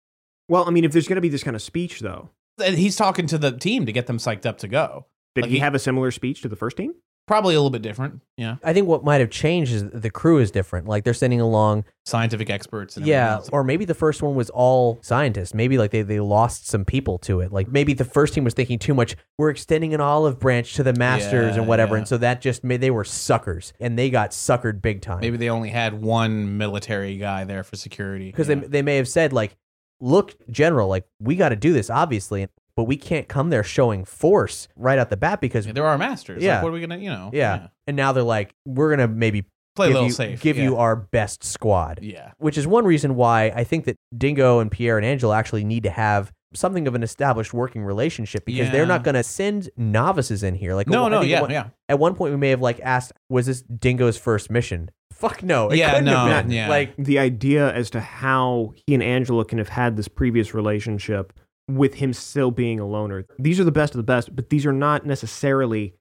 [0.50, 3.28] Well, I mean, if there's going to be this kind of speech, though, He's talking
[3.28, 5.06] to the team to get them psyched up to go.
[5.36, 6.96] did Like he he- have a similar speech to the first team?
[7.28, 8.22] Probably a little bit different.
[8.38, 8.56] Yeah.
[8.64, 10.88] I think what might have changed is the crew is different.
[10.88, 12.96] Like they're sending along, Scientific experts.
[12.96, 13.50] And yeah, else.
[13.52, 15.54] or maybe the first one was all scientists.
[15.54, 17.52] Maybe like they, they lost some people to it.
[17.52, 19.18] Like maybe the first team was thinking too much.
[19.38, 22.00] We're extending an olive branch to the masters Yeah, and whatever, yeah.
[22.00, 25.20] and so that just made they were suckers and they got suckered big time.
[25.20, 28.32] Maybe they only had one military guy there for security.
[28.32, 28.56] because Yeah.
[28.56, 29.58] they they may have said like,
[30.00, 34.06] look, general, like we got to do this obviously, but we can't come there showing
[34.06, 36.42] force right out the bat because Yeah, they're our masters.
[36.42, 36.56] Yeah.
[36.56, 37.32] Like, what are we gonna, you know?
[37.34, 37.68] yeah.
[37.88, 40.42] And now they're like, we're gonna maybe Play a give little you, safe.
[40.42, 40.64] give yeah.
[40.64, 42.00] you our best squad.
[42.02, 42.32] Yeah.
[42.38, 45.84] Which is one reason why I think that Dingo and Pierre and Angela actually need
[45.84, 50.44] to have something of an established working relationship because they're not going to send novices
[50.44, 50.74] in here.
[50.76, 51.68] Like No, no, think at yeah, one, yeah.
[51.90, 55.70] At one point, we may have like asked, "Was this Dingo's first mission?" Fuck no.
[55.70, 56.52] It Yeah, couldn't have no, been.
[56.52, 56.70] yeah.
[56.70, 61.34] Like the idea as to how he and Angela can have had this previous relationship
[61.68, 63.26] with him still being a loner.
[63.40, 65.96] These are the best of the best, but these are not necessarily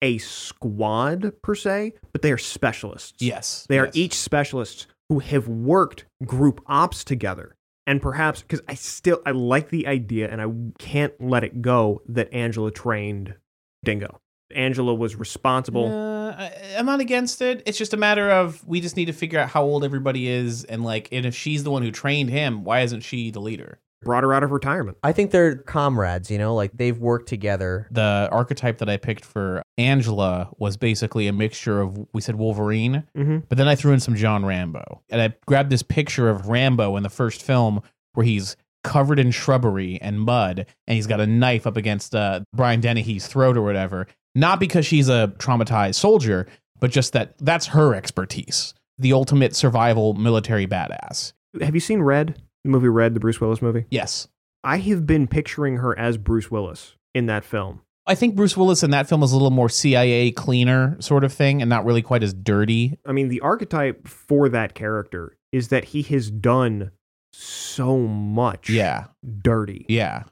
[0.00, 3.20] a squad per se, but they are specialists.
[3.20, 3.66] Yes.
[3.68, 3.96] They are yes.
[3.96, 7.56] each specialists who have worked group ops together.
[7.86, 10.46] And perhaps because I still I like the idea and I
[10.78, 13.34] can't let it go that Angela trained
[13.82, 14.20] Dingo.
[14.54, 15.86] Angela was responsible.
[15.86, 17.62] Uh, I, I'm not against it.
[17.66, 20.64] It's just a matter of we just need to figure out how old everybody is,
[20.64, 23.78] and like, and if she's the one who trained him, why isn't she the leader?
[24.02, 24.96] Brought her out of retirement.
[25.02, 26.30] I think they're comrades.
[26.30, 27.88] You know, like they've worked together.
[27.90, 33.04] The archetype that I picked for Angela was basically a mixture of we said Wolverine,
[33.16, 33.44] Mhm.
[33.48, 36.96] but then I threw in some John Rambo, and I grabbed this picture of Rambo
[36.96, 37.80] in the first film
[38.14, 42.40] where he's covered in shrubbery and mud, and he's got a knife up against uh,
[42.54, 44.06] Brian Dennehy's throat or whatever.
[44.34, 46.46] Not because she's a traumatized soldier,
[46.78, 48.74] but just that that's her expertise.
[48.98, 51.32] The ultimate survival military badass.
[51.60, 52.40] Have you seen Red?
[52.64, 53.86] The movie Red, the Bruce Willis movie?
[53.90, 54.28] Yes.
[54.64, 57.80] I have been picturing her as Bruce Willis in that film.
[58.06, 61.32] I think Bruce Willis in that film is a little more CIA cleaner sort of
[61.32, 62.98] thing and not really quite as dirty.
[63.06, 66.90] I mean, the archetype for that character is that he has done
[67.32, 69.06] so much Yeah.
[69.42, 70.24] dirty, Yeah.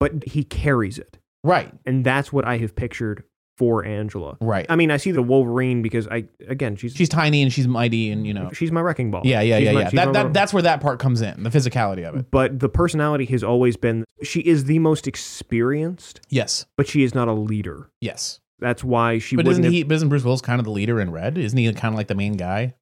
[0.00, 1.18] but he carries it.
[1.42, 1.72] Right.
[1.84, 3.24] And that's what I have pictured
[3.56, 4.36] for Angela.
[4.40, 4.66] Right.
[4.68, 8.10] I mean, I see the Wolverine because I, again, she's she's tiny and she's mighty
[8.10, 8.50] and you know.
[8.52, 9.22] she's my wrecking ball.
[9.24, 9.90] Yeah, yeah, She's yeah, my- yeah.
[9.90, 12.30] That, that that's where that part comes in, the physicality of it.
[12.30, 16.66] but the personality has always been she is the most experienced, Yes.
[16.76, 17.90] but she is not a leader.
[18.00, 18.40] Yes.
[18.60, 21.10] That's why she But isn't he but isn't Bruce Willis kind of the leader in
[21.10, 21.36] Red?
[21.38, 22.74] Isn't he kind of like the main guy?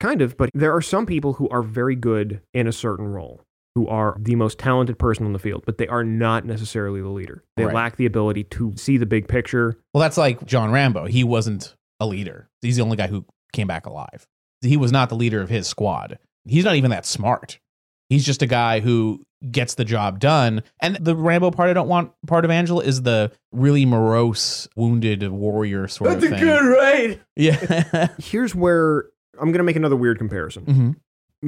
[0.00, 3.42] kind of, but there are some people who are very good in a certain role,
[3.78, 7.08] who are the most talented person on the field, but they are not necessarily the
[7.08, 7.44] leader.
[7.56, 7.74] They Right.
[7.74, 9.76] lack the ability to see the big picture.
[9.94, 11.06] Well, that's like John Rambo.
[11.06, 12.48] He wasn't a leader.
[12.60, 14.26] He's the only guy who came back alive.
[14.62, 16.18] He was not the leader of his squad.
[16.44, 17.60] He's not even that smart.
[18.08, 20.62] He's just a guy who gets the job done.
[20.80, 25.22] And the Rambo part I don't want part of Angela is the really morose, wounded
[25.28, 26.30] warrior sort of thing.
[26.30, 27.20] That's a good right.
[27.36, 28.08] Yeah.
[28.18, 29.04] Here's where
[29.38, 30.64] I'm going to make another weird comparison.
[30.64, 30.90] hmm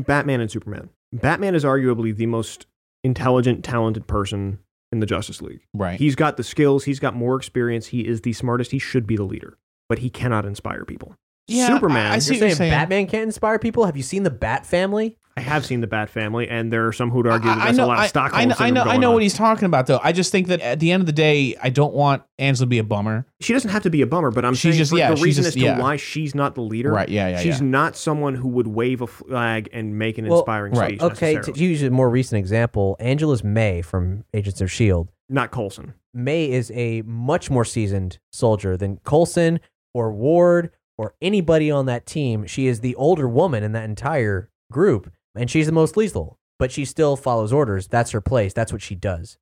[0.02, 0.90] Batman and Superman.
[1.12, 2.66] Batman is arguably the most
[3.02, 4.58] intelligent, talented person
[4.92, 5.62] in the Justice League.
[5.74, 5.98] Right.
[5.98, 9.16] He's got the skills, he's got more experience, he is the smartest, he should be
[9.16, 11.14] the leader, but he cannot inspire people.
[11.50, 12.70] Yeah, Superman, I- I You're see what saying, you're saying.
[12.72, 13.84] Batman can't inspire people?
[13.86, 15.16] Have you seen the Bat Family?
[15.36, 17.62] I have seen the Bat Family, and there are some who would argue that I-
[17.62, 19.14] I that's know, a lot of I- Stockholm I, know, I know, I know on.
[19.14, 20.00] what he's talking about, though.
[20.02, 22.68] I just think that at the end of the day, I don't want Angela to
[22.68, 23.26] be a bummer.
[23.40, 25.24] She doesn't have to be a bummer, but I'm She's saying just- yeah, the she's
[25.24, 25.80] reason just- as to yeah.
[25.80, 26.92] why she's not the leader.
[26.92, 27.66] Right, yeah, yeah, She's yeah.
[27.66, 31.00] not someone who would wave a flag and make an Well, inspiring right.
[31.00, 31.02] speech.
[31.12, 35.10] Okay, to use a more recent example, Angela's May from Agents of S.H.I.E.L.D.
[35.30, 35.94] not Coulson.
[36.12, 39.60] May is a much more seasoned soldier than Coulson
[39.94, 42.46] or Ward or anybody on that team.
[42.46, 46.38] She is the older woman in that entire group, and she's the most lethal.
[46.58, 47.88] But she still follows orders.
[47.88, 48.52] That's her place.
[48.52, 49.38] That's what she does.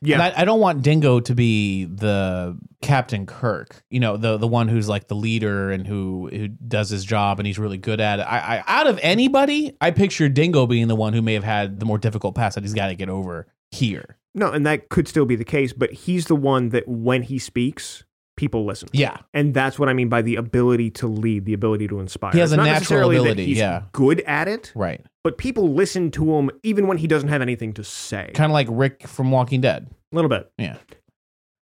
[0.00, 4.46] Yeah, I, I don't want Dingo to be the Captain Kirk, you know, the the
[4.46, 8.00] one who's like the leader and who who does his job and he's really good
[8.00, 8.22] at it.
[8.22, 11.80] I, I out of anybody, I picture Dingo being the one who may have had
[11.80, 14.18] the more difficult pass that he's got to get over here.
[14.34, 17.38] no, and that could still be the case, but he's the one that when he
[17.38, 18.04] speaks,
[18.36, 18.88] people listen.
[18.92, 22.32] Yeah, And that's what I mean by the ability to lead, the ability to inspire.
[22.32, 23.82] He has It's a natural ability, he's yeah.
[23.92, 25.04] good at it, right.
[25.24, 28.30] but people listen to him even when he doesn't have anything to say.
[28.34, 29.88] Kind of like Rick from Walking Dead.
[30.12, 30.50] A little bit.
[30.58, 30.76] Yeah.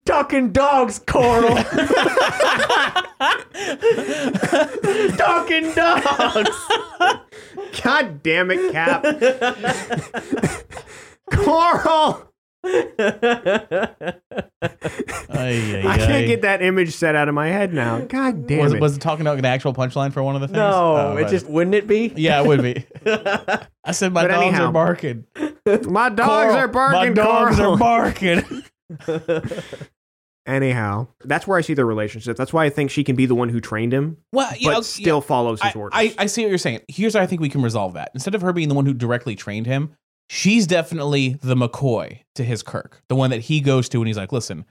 [0.04, 1.54] Ducking dogs, Coral.
[5.16, 6.56] Ducking dogs.
[7.82, 9.02] God damn it, Cap.
[11.32, 12.32] Coral!
[15.28, 18.00] I can't get that image set out of my head now.
[18.00, 18.80] God damn Was it.
[18.80, 20.56] was it talking about an actual punchline for one of the things?
[20.56, 22.12] no, Oh, it but- just wouldn't it be?
[22.16, 22.84] Yeah, it would be.
[23.84, 24.68] I said my But dogs anyhow.
[24.68, 25.24] are barking.
[25.88, 27.74] my dogs Coral, are barking, My dogs Coral.
[27.74, 28.62] are barking.
[30.46, 32.36] Anyhow, that's where I see their relationship.
[32.36, 34.84] That's why I think she can be the one who trained him, Well, yeah, but
[34.84, 35.92] still follows his I, orders.
[35.98, 36.82] I, I see what you're saying.
[36.86, 38.12] Here's how I think we can resolve that.
[38.14, 39.96] Instead of her being the one who directly trained him,
[40.28, 44.16] she's definitely the McCoy to his Kirk, the one that he goes to and he's
[44.16, 44.64] like, listen,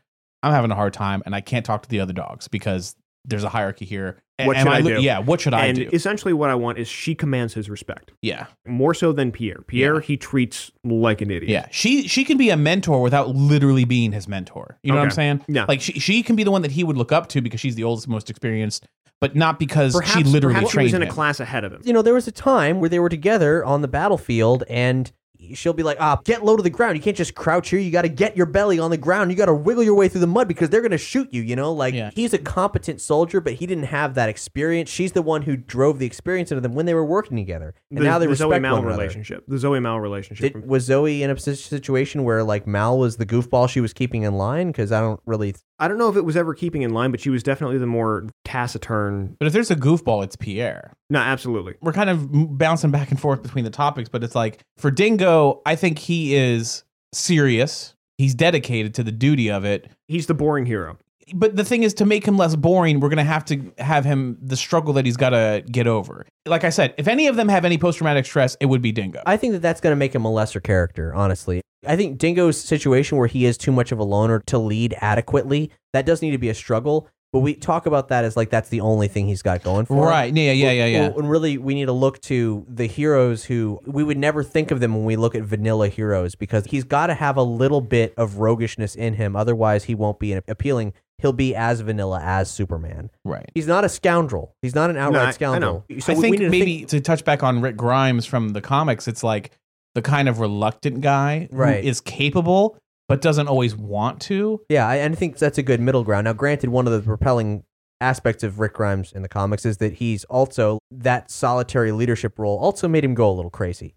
[0.44, 2.96] I'm having a hard time and I can't talk to the other dogs because
[3.28, 4.22] there's a hierarchy here.
[4.38, 5.02] A- What should I lo- do?
[5.02, 5.90] Yeah, what should I and do?
[5.94, 9.62] essentially, what I want is she commands his respect yeah, more so than Pierre.
[9.66, 10.02] Pierre, Yeah.
[10.02, 11.50] he treats like an idiot.
[11.50, 11.68] yeah.
[11.72, 14.78] She she can be a mentor without literally being his mentor.
[14.84, 15.46] You know what I'm saying?
[15.48, 15.66] Yeah.
[15.68, 17.76] Like she she can be the one that he would look up to because she's
[17.76, 18.86] the oldest, most experienced,
[19.22, 21.12] but not because Perhaps, she literally perhaps she trained was in a him.
[21.14, 21.82] class ahead of him.
[21.86, 25.12] you know, there was a time where they were together on the battlefield and
[25.54, 26.96] she'll be like, ah, get low to the ground.
[26.98, 27.80] You can't just crouch here.
[27.80, 29.32] You got to get your belly on the ground.
[29.32, 31.42] You got to wiggle your way through the mud because they're going to shoot you,
[31.42, 31.72] you know?
[31.74, 32.12] Like, Yeah.
[32.14, 34.90] he's a competent soldier, but he didn't have that experience.
[34.90, 37.74] She's the one who drove the experience into them when they were working together.
[37.90, 38.98] And the, now they the respect Zoe Mal one another.
[38.98, 39.44] relationship.
[39.48, 40.54] The Zoe Mal relationship.
[40.54, 44.24] Did, was Zoe in a situation where, like, Mal was the goofball she was keeping
[44.24, 44.68] in line?
[44.68, 45.56] Because I don't really.
[45.78, 47.86] I don't know if it was ever keeping in line, but she was definitely the
[47.86, 49.36] more taciturn.
[49.40, 50.94] But if there's a goofball, it's Pierre.
[51.10, 51.76] No, absolutely.
[51.82, 55.62] we're kind of bouncing back and forth between the topics, but it's like for Dingo,
[55.66, 57.96] I think he is serious.
[58.18, 59.92] He's dedicated to the duty of it.
[60.08, 60.98] He's the boring hero.
[61.34, 64.06] But the thing is, to make him less boring, we're going to have to have
[64.06, 66.26] him the struggle that he's got to get over.
[66.46, 68.92] Like I said, if any of them have any post traumatic stress, it would be
[68.92, 69.22] Dingo.
[69.26, 71.62] I think that that's going to make him a lesser character, honestly.
[71.88, 75.72] I think Dingo's situation where he is too much of a loner to lead adequately,
[75.94, 77.10] that does need to be a struggle.
[77.34, 79.96] But we talk about that as like that's the only thing he's got going for
[79.96, 80.04] him.
[80.10, 80.34] right?
[80.34, 81.06] Yeah, yeah, yeah, yeah.
[81.18, 84.80] And really, we need to look to the heroes who we would never think of
[84.80, 88.14] them when we look at vanilla heroes because he's got to have a little bit
[88.16, 89.36] of roguishness in him.
[89.36, 90.94] Otherwise, he won't be appealing.
[91.18, 93.10] He'll be as vanilla as Superman.
[93.26, 93.50] right.
[93.54, 94.54] He's not a scoundrel.
[94.62, 95.84] He's not an outright I- I scoundrel.
[96.00, 98.50] So I we- we think need to maybe to touch back on Rick Grimes from
[98.50, 99.52] the comics, it's like
[99.94, 101.84] the kind of reluctant guy Right.
[101.84, 104.62] who is capable but doesn't always want to.
[104.70, 106.26] Yeah, I, and I think that's a good middle ground.
[106.26, 107.64] Now, granted, one of the propelling
[108.02, 112.58] aspects of Rick Grimes in the comics is that he's also that solitary leadership role
[112.58, 113.96] also made him go a little crazy.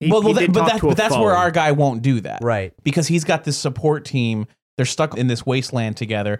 [0.00, 2.40] He, well, he well, that, but, that, but that's where our guy won't do that.
[2.42, 2.72] Right.
[2.84, 4.46] because he's got this support team.
[4.76, 6.38] They're stuck in this wasteland together.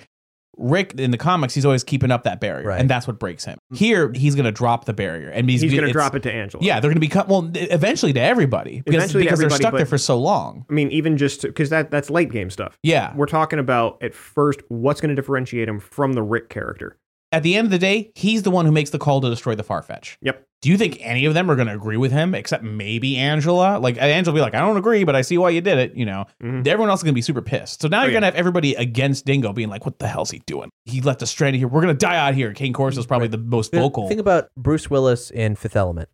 [0.58, 2.80] Rick in the comics, he's always keeping up that barrier, Right.
[2.80, 3.58] and that's what breaks him.
[3.74, 6.32] Here, he's going to drop the barrier, and he's, He's going to drop it to
[6.32, 6.64] Angela.
[6.64, 9.74] Yeah, they're going to become well, eventually to everybody because Eventually because they're everybody, stuck
[9.74, 10.64] there for so long.
[10.70, 12.78] I mean, even just because that that's late game stuff.
[12.82, 16.96] Yeah, We're talking about at first what's going to differentiate him from the Rick character.
[17.32, 19.54] At the end of the day, he's the one who makes the call to destroy
[19.54, 20.16] the Farfetch.
[20.22, 20.44] Yep.
[20.62, 23.78] Do you think any of them are going to agree with him, except maybe Angela?
[23.78, 25.94] Like Angela will be like, I don't agree, but I see why you did it.
[25.94, 26.66] You know, Mhm.
[26.66, 27.82] everyone else is going to be super pissed.
[27.82, 28.12] So now you're yeah.
[28.14, 30.70] going to have everybody against Dingo being like, what the hell's he doing?
[30.86, 31.68] He left us stranded here.
[31.68, 32.52] We're going to die out here.
[32.54, 34.08] Kane Corso is probably the most vocal.
[34.08, 36.08] Think about Bruce Willis in Fifth Element.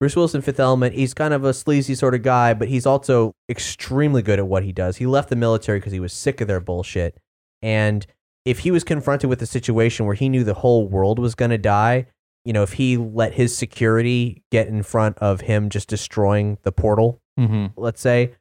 [0.00, 2.86] Bruce Willis in Fifth Element, he's kind of a sleazy sort of guy, but he's
[2.86, 4.98] also extremely good at what he does.
[4.98, 7.18] He left the military because he was sick of their bullshit.
[7.62, 8.06] And
[8.48, 11.50] if he was confronted with a situation where he knew the whole world was going
[11.50, 12.06] to die,
[12.46, 16.72] you know, if he let his security get in front of him just destroying the
[16.72, 17.66] portal, mm-hmm.
[17.76, 18.32] let's say,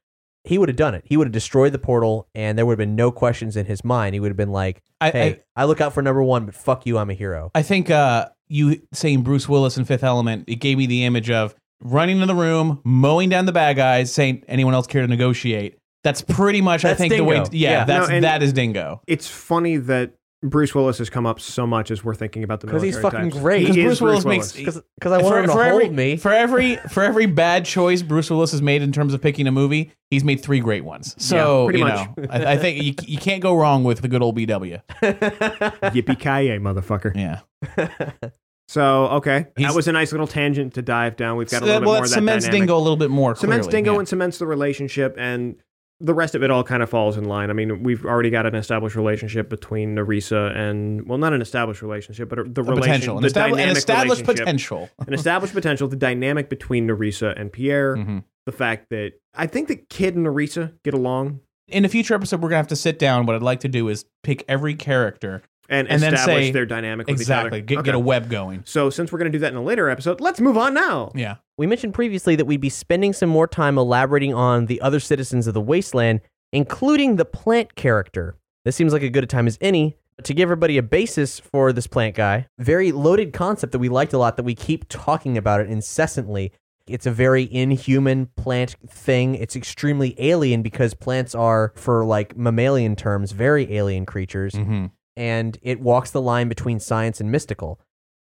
[0.45, 1.03] he would have done it.
[1.05, 3.83] He would have destroyed the portal, and there would have been no questions in his
[3.83, 4.13] mind.
[4.13, 6.55] He would have been like, I, hey, I, I look out for number one, but
[6.55, 7.51] fuck you, I'm a hero.
[7.53, 11.29] I think uh, you saying Bruce Willis in Fifth Element, it gave me the image
[11.29, 15.07] of running in the room, mowing down the bad guys, saying, anyone else care to
[15.09, 15.77] negotiate?
[16.07, 17.35] That's pretty much, I That's think, the way.
[17.35, 17.49] Dingo.
[17.51, 17.83] Yeah, Yeah.
[17.85, 19.01] that's No, that is Dingo.
[19.07, 22.67] It's funny that Bruce Willis has come up so much as we're thinking about the
[22.67, 23.41] 'Cause he's military fucking types.
[23.43, 23.61] great.
[23.61, 26.15] He 'Cause is Bruce Willis makes- Because I want him to hold every, me.
[26.15, 29.51] For every for every bad choice Bruce Willis has made in terms of picking a
[29.51, 31.15] movie, he's made three great ones.
[31.17, 32.07] So pretty you much.
[32.17, 34.79] know, I, I think you, you can't go wrong with the good old BW.
[35.01, 37.15] Yippee ki motherfucker.
[37.15, 37.39] Yeah,
[38.69, 41.37] So okay, He's- that was a nice little tangent to dive down.
[41.37, 42.61] We've got a little that- bit well, more that of that cements dynamic.
[42.61, 43.35] Dingo a little bit more.
[43.35, 43.99] cements clearly, Dingo yeah.
[43.99, 45.55] and cements the relationship, and
[45.99, 47.49] the rest of it all kind of falls in line.
[47.49, 51.81] I mean, we've already got an established relationship between Narisa and well, not an established
[51.81, 54.89] relationship, but the A relation, potential, an, the an dynamic established potential.
[55.07, 55.87] an established potential.
[55.87, 57.95] The dynamic between Narisa and Pierre.
[57.95, 58.23] Mhm.
[58.45, 62.41] The fact that I think that Kid and Narisa get along In a future episode,
[62.41, 63.25] we're gonna have to sit down.
[63.25, 66.65] What I'd like to do is pick every character and, And then establish say- their
[66.65, 67.65] dynamic with exactly, each other.
[67.67, 67.97] get, get Okay.
[67.97, 68.63] a web going.
[68.65, 71.11] So since we're going to do that in a later episode, let's move on now.
[71.15, 74.99] Yeah, We mentioned previously that we'd be spending some more time elaborating on the other
[74.99, 76.21] citizens of the wasteland,
[76.53, 78.35] including the plant character.
[78.65, 81.71] This seems like a good a time as any to give everybody a basis for
[81.71, 82.47] this plant guy.
[82.57, 86.51] Very loaded concept that we liked a lot that we keep talking about it incessantly.
[86.87, 89.35] It's a very inhuman plant thing.
[89.35, 94.85] It's extremely alien because plants are, for like mammalian terms, very alien creatures mm-hmm.
[95.17, 97.81] And it walks the line between science and mystical.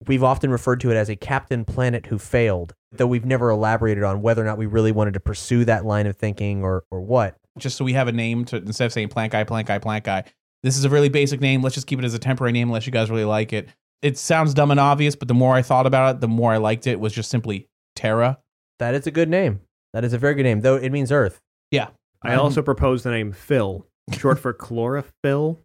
[0.08, 4.04] We've often referred to it as a Captain Planet who failed, though we've never elaborated
[4.04, 7.02] on whether or not we really wanted to pursue that line of thinking or, or
[7.02, 7.36] what.
[7.58, 10.04] just so we have a name to instead of saying plant guy, plant guy, plant
[10.04, 10.24] guy.
[10.62, 11.64] this is a really basic name.
[11.64, 13.70] Let's just keep it as a temporary name unless you guys really like it.
[14.04, 16.58] It sounds dumb and obvious, but the more I thought about it, the more I
[16.58, 16.92] liked it.
[16.92, 18.38] it was just simply Terra.
[18.80, 19.62] That is a good name.
[19.94, 21.40] That is a very good name, though it means Earth.
[21.72, 21.88] Yeah.
[22.22, 25.60] I um, also proposed the name Phil, short for chlorophyll.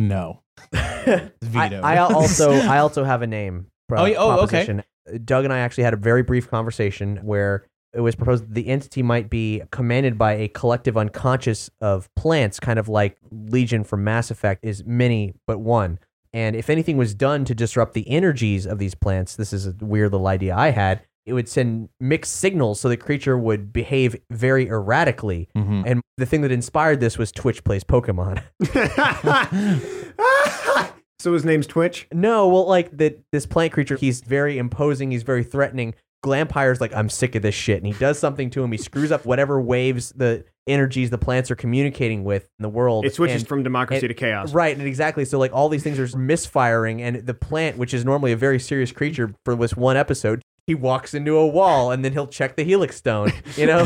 [0.00, 0.40] No.
[0.72, 3.66] I, I also I also have a name.
[3.88, 4.82] pro- Oh, yeah, oh, okay.
[5.24, 8.68] Doug and I actually had a very brief conversation where it was proposed that the
[8.68, 14.04] entity might be commanded by a collective unconscious of plants, kind of like Legion from
[14.04, 15.98] Mass Effect is many but one.
[16.32, 19.74] And if anything was done to disrupt the energies of these plants, this is a
[19.80, 21.02] weird little idea I had.
[21.26, 25.48] It would send mixed signals so the creature would behave very erratically.
[25.56, 25.82] Mhm.
[25.86, 28.42] And the thing that inspired this was Twitch plays Pokemon.
[31.18, 32.08] so his name's Twitch.
[32.12, 35.94] No, well, like that this plant creature, he's very imposing, he's very threatening.
[36.22, 38.70] Glampire's like, I'm sick of this shit, and he does something to him.
[38.72, 43.06] He screws up whatever waves the energies the plants are communicating with in the world.
[43.06, 44.52] It switches and- from democracy and- to chaos.
[44.52, 45.24] Right, and exactly.
[45.24, 48.58] So like all these things are misfiring, and the plant, which is normally a very
[48.58, 52.56] serious creature for this one episode, he walks into a wall, and then he'll check
[52.56, 53.32] the helix stone.
[53.56, 53.82] You know.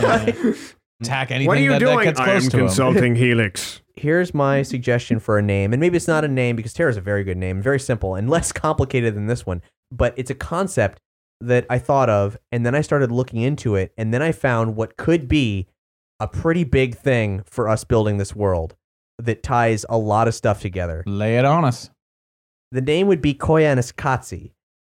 [1.03, 2.05] Attack anything What are you that, that doing?
[2.05, 2.67] gets I close am to him.
[2.67, 3.83] consulting Helix.
[3.97, 7.01] here's my suggestion for a name, and maybe it's not a name because Terra's a
[7.01, 9.61] very good name, very simple and less complicated than this one,
[9.91, 11.01] but it's a concept
[11.41, 14.77] that I thought of, and then I started looking into it, and then I found
[14.77, 15.67] what could be
[16.21, 18.77] a pretty big thing for us building this world
[19.19, 21.03] that ties a lot of stuff together.
[21.07, 21.91] Lay it on us.
[22.71, 24.53] The name would be Koyaanisqatsi,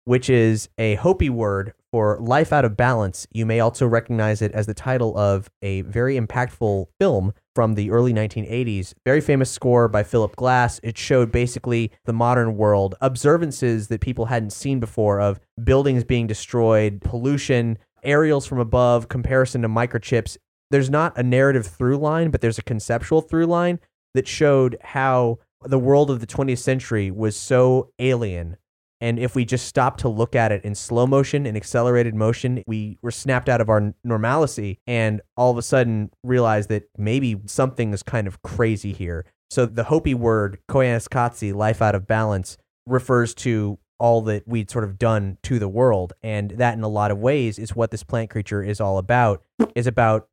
[0.08, 3.26] which is a Hopi word for life out of balance.
[3.30, 7.90] You may also recognize it as the title of a very impactful film from the
[7.90, 8.94] early 1980s.
[9.04, 10.80] Very famous score by Philip Glass.
[10.82, 16.26] It showed basically the modern world, observances that people hadn't seen before of buildings being
[16.26, 20.38] destroyed, pollution, aerials from above, comparison to microchips.
[20.70, 23.78] There's not a narrative through line, but there's a conceptual through line
[24.14, 28.56] that showed how the world of the 20th century was so alien.
[29.00, 32.62] And if we just stop to look at it in slow motion and accelerated motion,
[32.66, 37.40] we were snapped out of our normalcy and all of a sudden realized that maybe
[37.46, 39.24] something is kind of crazy here.
[39.50, 44.84] So the Hopi word, Koyaanisqatsi, life out of balance, refers to all that we'd sort
[44.84, 46.12] of done to the world.
[46.22, 49.42] And that, in a lot of ways, is what this plant creature is all about.
[49.74, 50.28] Is about.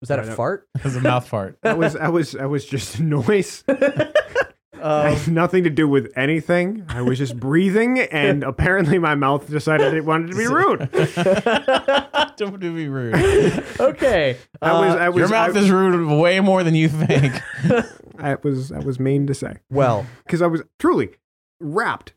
[0.00, 0.68] Was that a fart?
[0.76, 1.58] It was a mouth fart.
[1.62, 3.64] That was that was that was just a noise.
[4.80, 6.84] Um, had nothing to do with anything.
[6.88, 10.88] I was just breathing, and apparently my mouth decided it wanted to be rude.
[12.36, 13.14] Don't be rude.
[13.80, 14.36] okay.
[14.62, 17.34] I was, Uh, I was, Your mouth I, is rude way more than you think.
[18.18, 21.10] I was, I was mean to say well, because I was truly
[21.60, 22.14] wrapped.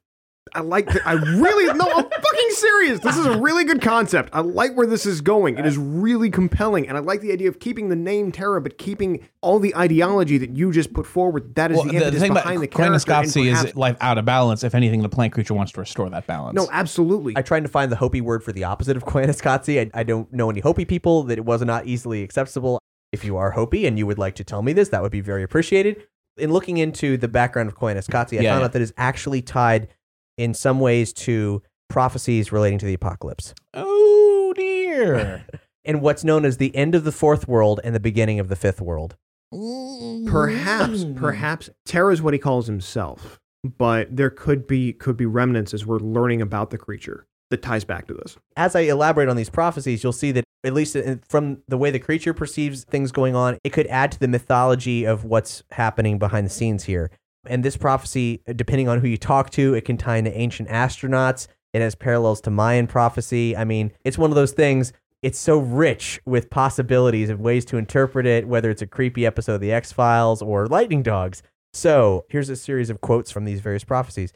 [0.53, 0.87] I like.
[0.87, 1.85] The, I really no.
[1.85, 2.99] I'm fucking serious.
[2.99, 4.29] This is a really good concept.
[4.31, 5.57] I like where this is going.
[5.57, 8.77] It is really compelling, and I like the idea of keeping the name Terra, but
[8.77, 11.55] keeping all the ideology that you just put forward.
[11.55, 13.11] That is well, the the, the impetus thing about behind the character.
[13.11, 14.63] and is life out of balance.
[14.63, 16.55] If anything, the plant creature wants to restore that balance.
[16.55, 17.33] no, absolutely.
[17.35, 19.91] I tried to find the Hopi word for the opposite of Koyaanisqatsi.
[19.93, 22.79] I, I don't know any Hopi people that it was not easily acceptable.
[23.11, 25.21] If you are Hopi and you would like to tell me this, that would be
[25.21, 26.03] very appreciated.
[26.37, 28.65] In looking into the background of Koyaanisqatsi, I Yeah, found yeah.
[28.65, 29.89] out that it's actually tied
[30.37, 31.61] in some ways to
[31.91, 35.45] prophecies relating to the apocalypse Oh dear.
[35.85, 38.55] and what's known as the end of the fourth world and the beginning of the
[38.55, 39.15] fifth world.
[39.51, 41.15] Perhaps, mm.
[41.17, 43.39] perhaps Terra is what he calls himself,
[43.77, 47.83] but there could be could be remnants as we're learning about the creature that ties
[47.83, 48.37] back to this.
[48.55, 50.95] as I elaborate on these prophecies, you'll see that at least
[51.27, 55.03] from the way the creature perceives things going on, it could add to the mythology
[55.03, 57.11] of what's happening behind the scenes here.
[57.45, 61.47] And this prophecy, depending on who you talk to, it can tie into ancient astronauts.
[61.73, 63.55] It has parallels to Mayan prophecy.
[63.55, 64.91] I mean, it's one of those things.
[65.21, 69.55] It's so rich with possibilities of ways to interpret it, whether it's a creepy episode
[69.55, 71.43] of The X Files or Lightning Dogs.
[71.73, 74.33] So here's a series of quotes from these various prophecies.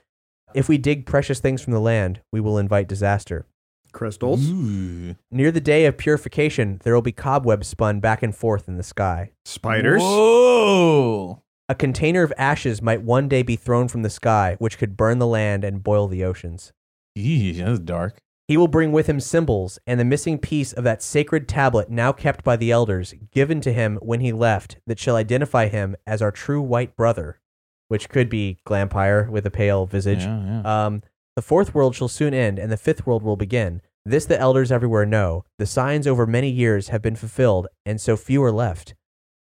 [0.53, 3.45] If we dig precious things from the land, we will invite disaster.
[3.91, 5.15] Crystals, Ooh.
[5.31, 8.83] Near the day of purification, there will be cobwebs spun back and forth in the
[8.83, 9.31] sky.
[9.45, 11.41] spiders, Whoa.
[11.67, 15.19] A container of ashes might one day be thrown from the sky, which could burn
[15.19, 16.73] the land and boil the oceans.
[17.17, 18.17] Eesh, that's dark.
[18.47, 22.11] He will bring with him symbols and the missing piece of that sacred tablet now
[22.11, 26.21] kept by the elders, given to him when he left, that shall identify him as
[26.21, 27.39] our true white brother,
[27.87, 30.23] which could be Glampire with a pale visage.
[30.23, 30.85] Yeah, yeah.
[30.85, 31.01] Um,
[31.35, 33.81] the fourth world shall soon end, and the fifth world will begin.
[34.05, 35.43] This the elders everywhere know.
[35.57, 38.93] The signs over many years have been fulfilled, and so few are left.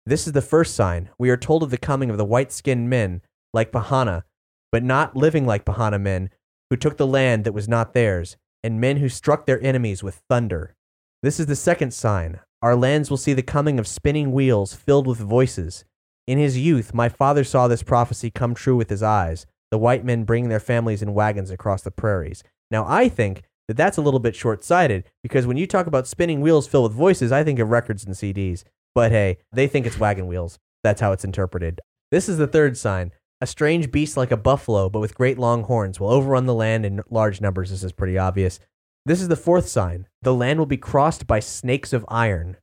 [0.04, 1.10] This is the first sign.
[1.18, 3.22] We are told of the coming of the white skinned men,
[3.54, 4.24] like Pahana,
[4.72, 6.30] but not living like Pahana men,
[6.70, 10.22] who took the land that was not theirs, and men who struck their enemies with
[10.28, 10.74] thunder.
[11.22, 12.40] This is the second sign.
[12.62, 15.84] Our lands will see the coming of spinning wheels filled with voices.
[16.26, 20.04] In his youth, my father saw this prophecy come true with his eyes the white
[20.04, 22.42] men bringing their families in wagons across the prairies.
[22.70, 26.06] Now, I think that that's a little bit short sighted because when you talk about
[26.06, 28.64] spinning wheels filled with voices, I think of records and CDs.
[28.94, 30.58] But hey, they think it's wagon wheels.
[30.82, 31.80] That's how it's interpreted.
[32.10, 33.12] This is the third sign.
[33.40, 36.84] A strange beast like a buffalo, but with great long horns, will overrun the land
[36.84, 37.70] in large numbers.
[37.70, 38.58] This is pretty obvious.
[39.06, 40.08] This is the fourth sign.
[40.22, 42.56] The land will be crossed by snakes of iron.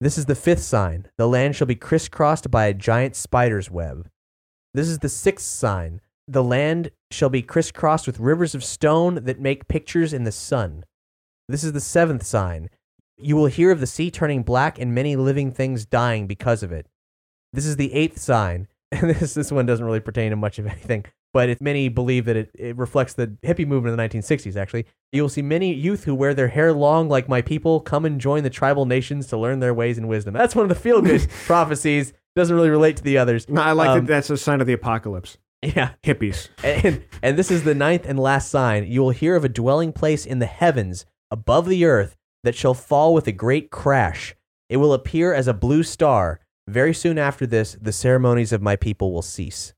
[0.00, 1.06] This is the fifth sign.
[1.16, 4.10] The land shall be crisscrossed by a giant spider's web.
[4.74, 6.00] This is the sixth sign.
[6.26, 10.84] The land shall be crisscrossed with rivers of stone that make pictures in the sun.
[11.48, 12.70] This is the seventh sign.
[13.16, 16.72] You will hear of the sea turning black and many living things dying because of
[16.72, 16.86] it.
[17.52, 18.68] This is the eighth sign.
[19.00, 22.24] And this, this one doesn't really pertain to much of anything, but it, many believe
[22.24, 24.84] that it, it reflects the hippie movement of the 1960s, actually.
[25.12, 28.20] You will see many youth who wear their hair long like my people come and
[28.20, 30.34] join the tribal nations to learn their ways and wisdom.
[30.34, 32.12] That's one of the feel good prophecies.
[32.34, 33.48] Doesn't really relate to the others.
[33.48, 34.06] No, I like Um, that.
[34.06, 35.38] That's a sign of the apocalypse.
[35.62, 35.90] Yeah.
[36.02, 36.48] Hippies.
[36.64, 38.86] And, and this is the ninth and last sign.
[38.90, 42.74] You will hear of a dwelling place in the heavens above the earth that shall
[42.74, 44.34] fall with a great crash.
[44.68, 46.40] It will appear as a blue star.
[46.70, 49.74] Very soon after this, the ceremonies of my people will cease.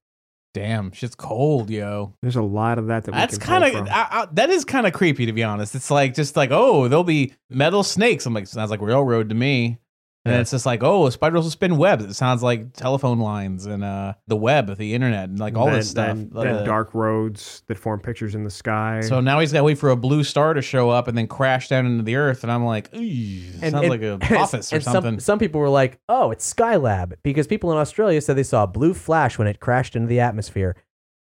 [0.55, 2.13] Damn, shit's cold, yo.
[2.21, 5.33] There's a lot of that that That's kind of that is kind of creepy to
[5.33, 5.75] be honest.
[5.75, 8.27] It's like just like oh, there'll be metal snakes.
[8.27, 9.79] I'm like sounds like railroad to me.
[10.25, 10.41] And Yeah.
[10.41, 12.05] it's just like oh, spiders will spin webs.
[12.05, 15.67] It sounds like telephone lines and uh the web, of the internet, and like all
[15.67, 16.17] then, this stuff.
[16.17, 19.01] Then, Uh, then dark roads that form pictures in the sky.
[19.01, 21.27] So now he's got to wait for a blue star to show up and then
[21.27, 22.45] crash down into the earth.
[22.45, 25.13] And I'm like, "Ew, sounds like a office or and something.
[25.15, 28.63] Some, some people were like, oh, it's Skylab, because people in Australia said they saw
[28.63, 30.77] a blue flash when it crashed into the atmosphere.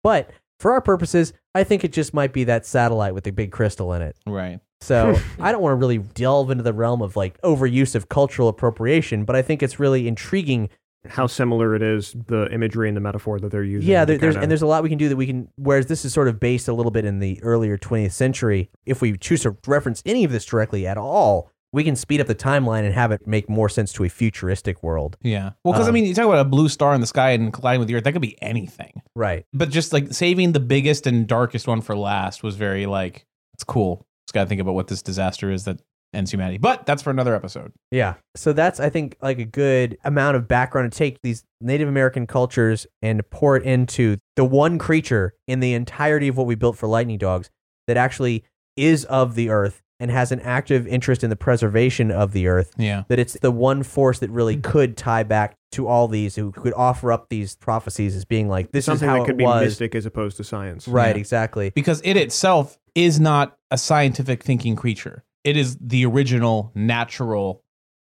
[0.04, 3.50] But for our purposes, I think it just might be that satellite with the big
[3.50, 4.16] crystal in it.
[4.26, 4.60] right.
[4.80, 8.48] So I don't want to really delve into the realm of like overuse of cultural
[8.48, 10.68] appropriation, but I think it's really intriguing.
[11.08, 13.88] how similar it is, the imagery and the metaphor that they're using.
[13.88, 15.48] Yeah, there, there's kinda- and there's a lot we can do that we can.
[15.56, 18.68] Whereas this is sort of based a little bit in the earlier 20th century.
[18.84, 22.26] If we choose to reference any of this directly at all, we can speed up
[22.26, 25.16] the timeline and have it make more sense to a futuristic world.
[25.22, 25.52] Yeah.
[25.64, 27.50] Well, because I Um, mean, you talk about a blue star in the sky and
[27.50, 28.04] colliding with the earth.
[28.04, 29.00] That could be anything.
[29.14, 29.46] Right.
[29.54, 33.24] But just like saving the biggest and darkest one for last was very like
[33.54, 34.04] it's cool.
[34.30, 35.82] Just got to think about what this disaster is that
[36.14, 36.56] ends humanity.
[36.56, 37.72] But that's for another episode.
[37.90, 38.14] Yeah.
[38.36, 42.28] So that's I think like a good amount of background to take these Native American
[42.28, 46.76] cultures and pour it into the one creature in the entirety of what we built
[46.78, 47.50] for lightning dogs
[47.88, 48.44] that actually
[48.76, 52.72] is of the earth and has an active interest in the preservation of the earth.
[52.78, 53.02] Yeah.
[53.08, 54.70] That it's the one force that really mm-hmm.
[54.70, 58.70] could tie back to all these who could offer up these prophecies as being like
[58.70, 59.64] this something is how that could it be was.
[59.64, 60.86] mystic as opposed to science.
[60.86, 61.20] Right, Yeah.
[61.20, 61.70] exactly.
[61.70, 65.24] Because it itself is not a scientific thinking creature.
[65.44, 67.62] It is the original natural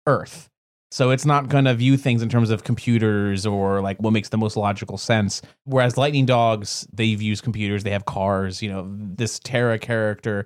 [0.07, 0.49] earth.
[0.91, 4.30] So it's not going to view things in terms of computers or like what makes
[4.30, 5.41] the most logical sense.
[5.66, 10.45] Whereas lightning dogs, they've used computers, they have cars, you know, this Terra character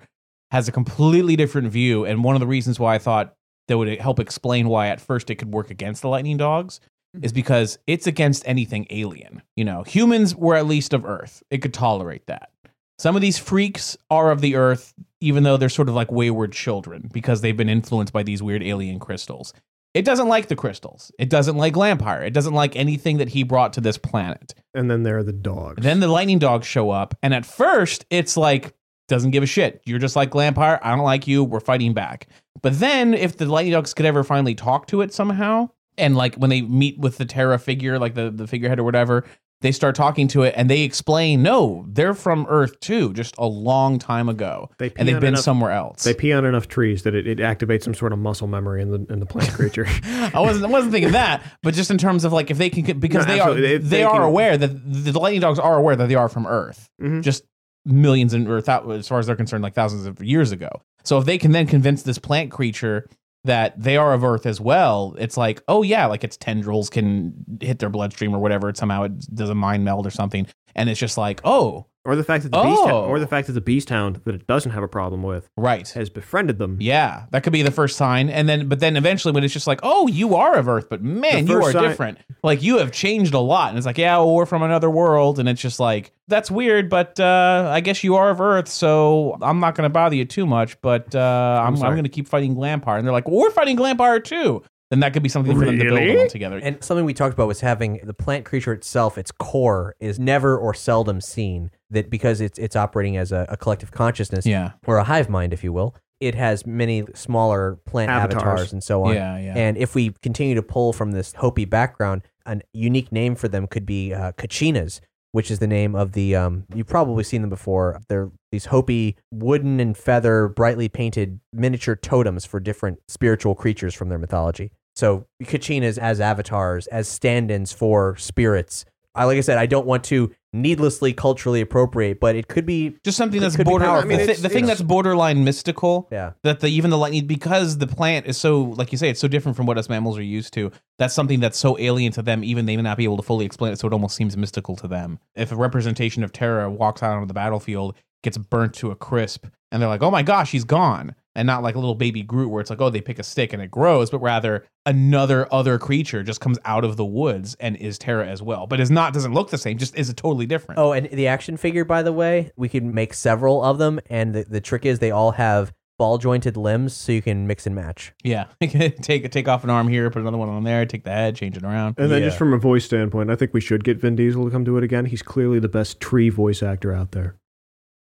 [0.49, 2.05] has a completely different view.
[2.05, 3.35] And one of the reasons why I thought
[3.67, 6.79] that would help explain why at first it could work against the lightning dogs
[7.15, 7.23] mm-hmm.
[7.23, 9.43] is because it's against anything alien.
[9.55, 11.43] You know, humans were at least of Earth.
[11.51, 12.49] It could tolerate that.
[12.97, 16.51] Some of these freaks are of the Earth, even though they're sort of like wayward
[16.51, 19.53] children because they've been influenced by these weird alien crystals.
[19.93, 21.11] It doesn't like the crystals.
[21.17, 22.25] It doesn't like Glampire.
[22.25, 24.53] It doesn't like anything that he brought to this planet.
[24.73, 25.83] And then there are the dogs.
[25.83, 28.75] Then the lightning dogs show up, and at first it's like
[29.07, 29.81] doesn't give a shit.
[29.85, 30.79] You're just like Glampire.
[30.83, 31.43] I don't like you.
[31.43, 32.27] We're fighting back.
[32.61, 36.35] But then if the lightning dogs could ever finally talk to it somehow, and like
[36.35, 39.25] when they meet with the Terra figure, like the the figurehead or whatever,
[39.61, 43.45] they start talking to it and they explain, no, they're from Earth too, just a
[43.45, 46.03] long time ago, They and they've been enough- somewhere else.
[46.03, 48.91] they pee on enough trees that it, it activates some sort of muscle memory in
[48.91, 49.85] the in the plant creature.
[50.05, 52.99] I wasn't I wasn't thinking that, but just in terms of like if they can
[52.99, 53.75] because No, they absolutely.
[53.75, 56.29] are they, they are can- aware that the lightning dogs are aware that they are
[56.29, 57.21] from Earth, Mhm.
[57.21, 57.43] just
[57.85, 60.69] millions and or thou- as far as they're concerned, like thousands of years ago.
[61.03, 63.07] So if they can then convince this plant creature
[63.45, 67.33] that they are of Earth as well, it's like oh yeah, like its tendrils can
[67.61, 68.69] hit their bloodstream or whatever.
[68.69, 72.15] It Somehow it does a mind meld or something, and it's just like oh or
[72.15, 73.05] the fact that the beast Oh.
[73.05, 75.87] or the fact that the beast hound that it doesn't have a problem with right.
[75.89, 76.77] has befriended them.
[76.79, 79.67] Yeah, that could be the first sign, and then but then eventually when it's just
[79.67, 82.17] like, oh, you are of Earth, but man, The you first are sign- different.
[82.43, 85.39] Like you have changed a lot, and it's like, yeah, well, we're from another world,
[85.39, 89.37] and it's just like that's weird, but uh, I guess you are of Earth, so
[89.41, 91.19] I'm not going to bother you too much, but uh,
[91.61, 91.95] I'm, I'm, sorry.
[91.95, 94.63] going to keep fighting Glampire, and they're like, well, we're fighting Glampire too.
[94.91, 96.21] Then that could be something for them to build Really?
[96.23, 96.57] on together.
[96.57, 100.57] And something we talked about was having the plant creature itself, its core, is never
[100.57, 101.69] or seldom seen.
[101.91, 105.53] That because it's it's operating as a, a collective consciousness, yeah, or a hive mind,
[105.53, 105.95] if you will.
[106.19, 108.43] It has many smaller plant Avatars.
[108.43, 109.15] avatars, and so on.
[109.15, 109.53] yeah, yeah.
[109.55, 113.67] And if we continue to pull from this Hopi background, a unique name for them
[113.67, 114.99] could be uh, kachinas,
[115.31, 116.35] which is the name of the.
[116.35, 118.01] Um, you've probably seen them before.
[118.09, 124.09] They're these Hopi wooden and feather, brightly painted miniature totems for different spiritual creatures from
[124.09, 124.71] their mythology.
[124.95, 128.85] So kachinas as avatars, as stand-ins for spirits.
[129.15, 132.95] I like I said, I don't want to needlessly culturally appropriate, but it could be
[133.03, 133.85] Just something that's could be border.
[133.85, 136.07] the, I mean, thi- it's- the thing that's borderline mystical.
[136.11, 136.31] yeah.
[136.43, 139.27] That the even the lightning because the plant is so like you say it's so
[139.27, 140.71] different from what us mammals are used to.
[140.97, 142.43] That's something that's so alien to them.
[142.43, 144.75] Even they may not be able to fully explain it, so it almost seems mystical
[144.77, 145.19] to them.
[145.35, 149.45] If a representation of Terra walks out onto the battlefield, gets burnt to a crisp,
[149.71, 152.49] and they're like, "Oh my gosh, he's gone," and not like a little baby Groot
[152.49, 155.77] where it's like, "Oh, they pick a stick and it grows," but rather another other
[155.77, 159.13] creature just comes out of the woods and is Terra as well, but is not
[159.13, 160.79] doesn't look the same, just is a totally different.
[160.79, 164.33] Oh, and the action figure, by the way, we can make several of them, and
[164.33, 167.75] the, the trick is they all have ball jointed limbs, so you can mix and
[167.75, 168.13] match.
[168.23, 171.35] Yeah, take take off an arm here, put another one on there, take the head,
[171.35, 171.95] change it around.
[171.97, 172.27] And then Yeah.
[172.29, 174.77] just from a voice standpoint, I think we should get Vin Diesel to come do
[174.77, 175.05] it again.
[175.05, 177.35] He's clearly the best tree voice actor out there.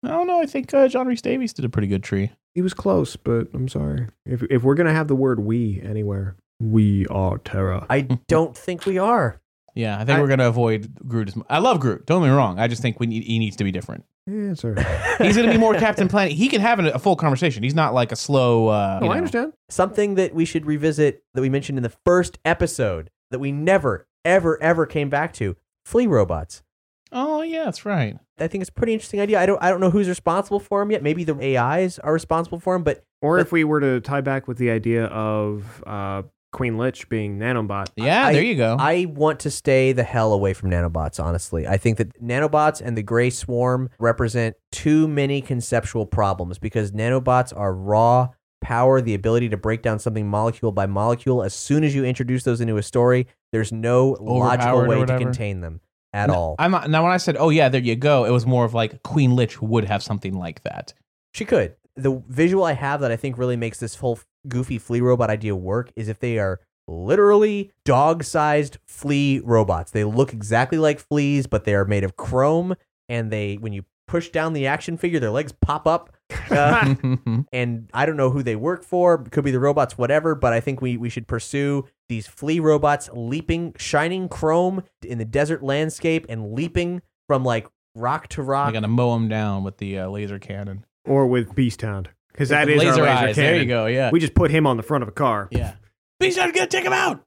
[0.05, 0.41] I don't know.
[0.41, 2.31] I think uh, John Rhys-Davies did a pretty good tree.
[2.59, 4.09] He was close, but I'm sorry.
[4.27, 7.87] If if we're gonna have the word "we" anywhere, we are Terra.
[7.89, 9.41] I don't think we are.
[9.77, 11.29] Yeah, I think I- we're gonna avoid Groot.
[11.29, 12.05] As mu- I love Groot.
[12.05, 12.59] Don't get me wrong.
[12.59, 14.05] I just think we need, he needs to be different.
[14.27, 14.75] Yeah, sir.
[15.23, 16.33] He's gonna be more Captain Planet.
[16.33, 17.63] He can have a, a full conversation.
[17.63, 18.67] He's not like a slow.
[18.67, 19.19] Uh, No, you I know.
[19.19, 19.53] understand.
[19.71, 24.09] Something that we should revisit that we mentioned in the first episode that we never,
[24.25, 25.55] ever, ever came back to
[25.85, 26.65] flea robots.
[27.13, 28.17] Oh yeah, that's right.
[28.41, 29.41] I think it's a pretty interesting idea.
[29.41, 31.03] I don't, I don't know who's responsible for them yet.
[31.03, 34.21] Maybe the AIs are responsible for them, but Or But- if we were to tie
[34.21, 36.23] back with the idea of uh,
[36.53, 38.77] Queen Lich being Nanobot, Yeah, I- there you go.
[38.79, 41.67] I want to stay the hell away from nanobots, honestly.
[41.67, 47.53] I think that nanobots and the gray swarm represent too many conceptual problems because nanobots
[47.57, 48.29] are raw
[48.61, 51.43] power, the ability to break down something molecule by molecule.
[51.43, 55.61] As soon as you introduce those into a story, there's no logical way to contain
[55.61, 55.81] them
[56.13, 56.57] at all.
[56.59, 58.75] I'm not, now when I said, "Oh yeah, there you go," it was more of
[58.75, 60.95] like Queen Lich would have something like that.
[61.35, 61.75] She could.
[61.97, 65.55] The visual I have that I think really makes this whole goofy flea robot idea
[65.57, 69.91] work is if they are literally dog sized flea robots.
[69.91, 72.75] They look exactly like fleas, but they are made of chrome.
[73.09, 76.15] And they, when you push down the action figure, their legs pop up.
[77.53, 79.19] And I don't know who they work for.
[79.19, 80.35] Could be the robots, whatever.
[80.35, 85.25] But I think we, we should pursue these flea robots leaping, shining chrome in the
[85.25, 88.67] desert landscape and leaping from like rock to rock.
[88.73, 90.85] They're gonna mow him down with the uh, laser cannon.
[91.05, 93.35] or with Beast Hound, because that With is laser our laser eyes.
[93.35, 93.53] cannon.
[93.53, 93.87] There you go.
[93.87, 94.11] Yeah.
[94.11, 95.49] We just put him on the front of a car.
[95.51, 95.75] yeah.
[96.21, 97.25] Beast Hound, gonna take him out.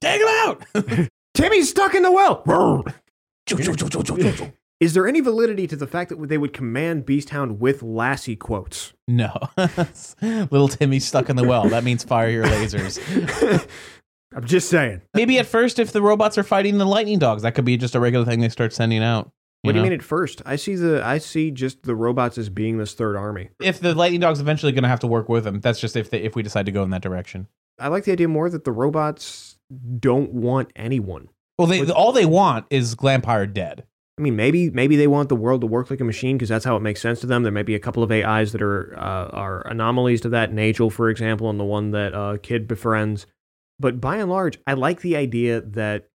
[0.00, 0.64] Take him out.
[1.34, 2.42] Timmy's stuck in the well.
[4.84, 8.36] Is there any validity to the fact that they would command Beast Hound with Lassie
[8.36, 8.92] quotes?
[9.08, 9.32] no.
[10.20, 11.70] Little Timmy stuck in the well.
[11.70, 12.98] That means fire your lasers.
[14.36, 15.00] I'm just saying.
[15.14, 17.94] Maybe at first, if the robots are fighting the lightning dogs, that could be just
[17.94, 19.32] a regular thing they start sending out.
[19.62, 19.88] What do you know?
[19.88, 20.42] mean at first?
[20.44, 23.48] I see the I see just the robots as being this third army.
[23.62, 26.10] If the lightning dogs eventually going to have to work with them, that's just if
[26.10, 27.48] they, if we decide to go in that direction.
[27.78, 29.56] I like the idea more that the robots
[29.98, 31.30] don't want anyone.
[31.58, 33.84] Well, they all they want is Glampire dead.
[34.18, 36.64] I mean, maybe maybe they want the world to work like a machine because that's
[36.64, 37.42] how it makes sense to them.
[37.42, 40.52] There may be a couple of AIs that are uh, are anomalies to that.
[40.52, 43.26] Nagel, for example, and the one that uh, Kid befriends.
[43.80, 46.06] But by and large, I like the idea that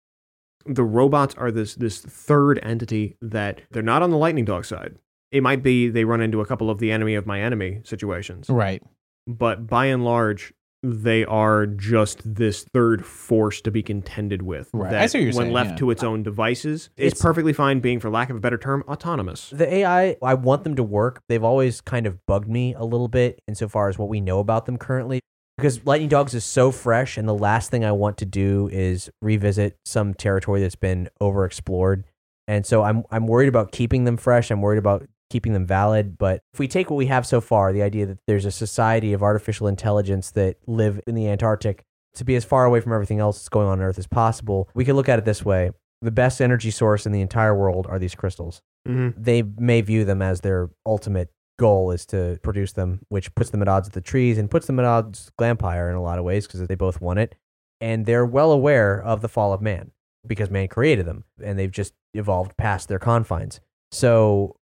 [0.66, 4.96] the robots are this this third entity that they're not on the lightning dog side.
[5.34, 8.50] It might be they run into a couple of the enemy of my enemy situations,
[8.50, 8.82] Right.
[9.28, 14.70] but by and large, they are just this third force to be contended with.
[14.74, 14.92] Right.
[14.92, 15.76] That I see what you're when saying, left yeah.
[15.78, 18.84] to its own devices, it's, It's- perfectly fine being, for lack of a better term,
[18.88, 19.50] autonomous.
[19.50, 21.22] The AI, I want them to work.
[21.28, 24.66] They've always kind of bugged me a little bit insofar as what we know about
[24.66, 25.20] them currently.
[25.58, 29.10] Because Lightning Dogs is so fresh, and the last thing I want to do is
[29.22, 32.04] revisit some territory that's been overexplored.
[32.48, 34.52] And so I'm I'm worried about keeping them fresh.
[34.52, 36.18] I'm worried about keeping them valid.
[36.18, 39.14] But if we take what we have so far, the idea that there's a society
[39.14, 41.84] of artificial intelligence that live in the Antarctic
[42.16, 44.68] to be as far away from everything else that's going on on Earth as possible,
[44.74, 45.72] we can look at it this way.
[46.02, 49.22] The best energy source in the entire world are these crystals Mm-hmm.
[49.22, 53.62] they may view them as their ultimate goal is to produce them, which puts them
[53.62, 56.18] at odds with the trees and puts them at odds with Glampire in a lot
[56.18, 57.36] of ways because they both want it.
[57.82, 59.92] And they're well aware of the fall of man
[60.26, 63.60] because man created them and they've just evolved past their confines.
[63.92, 64.56] So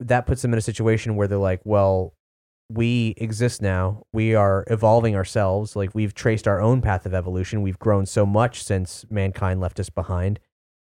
[0.00, 2.14] that puts them in a situation where they're like, well,
[2.68, 4.02] we exist now.
[4.12, 5.76] We are evolving ourselves.
[5.76, 7.62] Like we've traced our own path of evolution.
[7.62, 10.40] We've grown so much since mankind left us behind.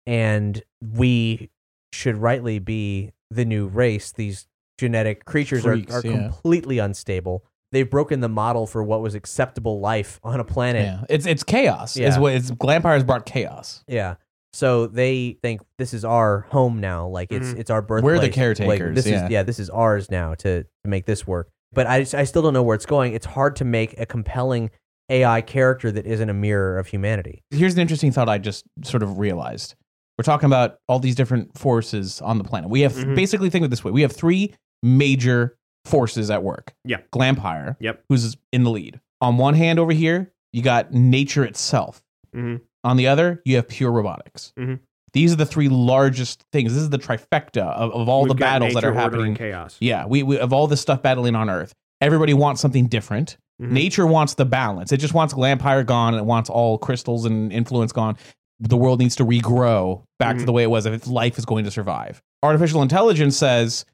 [0.07, 1.51] And we
[1.93, 4.11] should rightly be the new race.
[4.11, 4.47] These
[4.79, 6.13] genetic creatures Freaks, are, are yeah.
[6.13, 7.43] completely unstable.
[7.71, 10.83] they've broken the model for what was acceptable life on a planet.
[10.85, 11.95] Yeah, it's it's chaos.
[11.95, 12.19] Is Yeah.
[12.19, 13.83] what it's Glampire has brought chaos.
[13.87, 14.15] Yeah.
[14.53, 17.07] So they think this is our home now.
[17.07, 18.05] Like it's it's our birthplace.
[18.05, 19.25] We're the Like, caretakers, this yeah.
[19.25, 21.49] is yeah, this is ours now to, to make this work.
[21.71, 23.13] But I just- I still don't know where it's going.
[23.13, 24.71] It's hard to make a compelling
[25.09, 27.43] AI character that isn't a mirror of humanity.
[27.51, 29.75] Here's an interesting thought I just sort of realized.
[30.17, 32.69] We're talking about all these different forces on the planet.
[32.71, 33.15] We have Mhm.
[33.15, 36.73] basically think of it this way: we have three major forces at work.
[36.83, 36.97] Yeah.
[37.13, 38.03] Glampire, Yep.
[38.09, 38.99] who's in the lead.
[39.21, 42.01] On one hand, over here, you got nature itself.
[42.35, 42.61] Mhm.
[42.83, 44.53] On the other, you have pure robotics.
[44.57, 44.79] Mhm.
[45.13, 46.73] These are the three largest things.
[46.73, 49.35] This is the trifecta of, of all We've the battles that are happening.
[49.35, 49.75] chaos.
[49.79, 51.73] Yeah, we, we of all this stuff battling on Earth.
[51.99, 53.35] Everybody wants something different.
[53.61, 53.71] Mhm.
[53.71, 54.91] Nature wants the balance.
[54.91, 58.17] It just wants Glampire gone and it wants all crystals and influence gone.
[58.61, 60.45] The world needs to regrow back to Mhm.
[60.45, 62.21] the way it was if its life is going to survive.
[62.43, 63.85] Artificial intelligence says,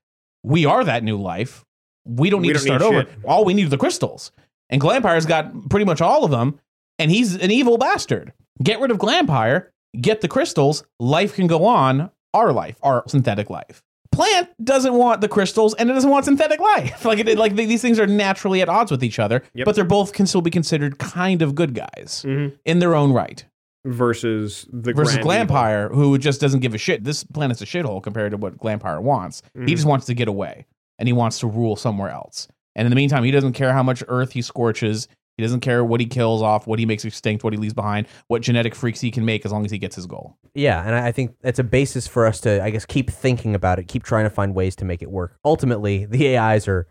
[0.44, 1.64] We are that new life.
[2.06, 3.00] We don't We need to don't start over.
[3.10, 3.10] shit.
[3.26, 4.32] All we need are the crystals.
[4.70, 6.60] And Glampire's got pretty much all of them,
[7.00, 8.34] and he's an evil bastard.
[8.64, 9.68] Get rid of Glampire,
[10.00, 13.82] get the crystals, life can go on, our life, our synthetic life.
[14.12, 17.04] Plant doesn't want the crystals and it doesn't want synthetic life.
[17.06, 19.66] Like it, like these things are naturally at odds with each other, Yep.
[19.66, 22.58] but they're both can still be considered kind of good guys Mhm.
[22.64, 23.44] in their own right.
[23.86, 25.56] Versus the Versus grand evil.
[25.56, 27.04] Glampire, who just doesn't give a shit.
[27.04, 29.44] This planet's a shithole compared to what Glampire wants.
[29.54, 29.68] He Mhm.
[29.68, 30.66] just wants to get away
[30.98, 32.48] and he wants to rule somewhere else.
[32.76, 35.08] And in the meantime, he doesn't care how much Earth he scorches.
[35.38, 38.08] He doesn't care what he kills off, what he makes extinct, what he leaves behind,
[38.28, 40.38] what genetic freaks he can make as long as he gets his goal.
[40.54, 43.54] Yeah, and I I think it's a basis for us to, I guess, keep thinking
[43.54, 45.38] about it, keep trying to find ways to make it work.
[45.44, 46.88] Ultimately, the AIs are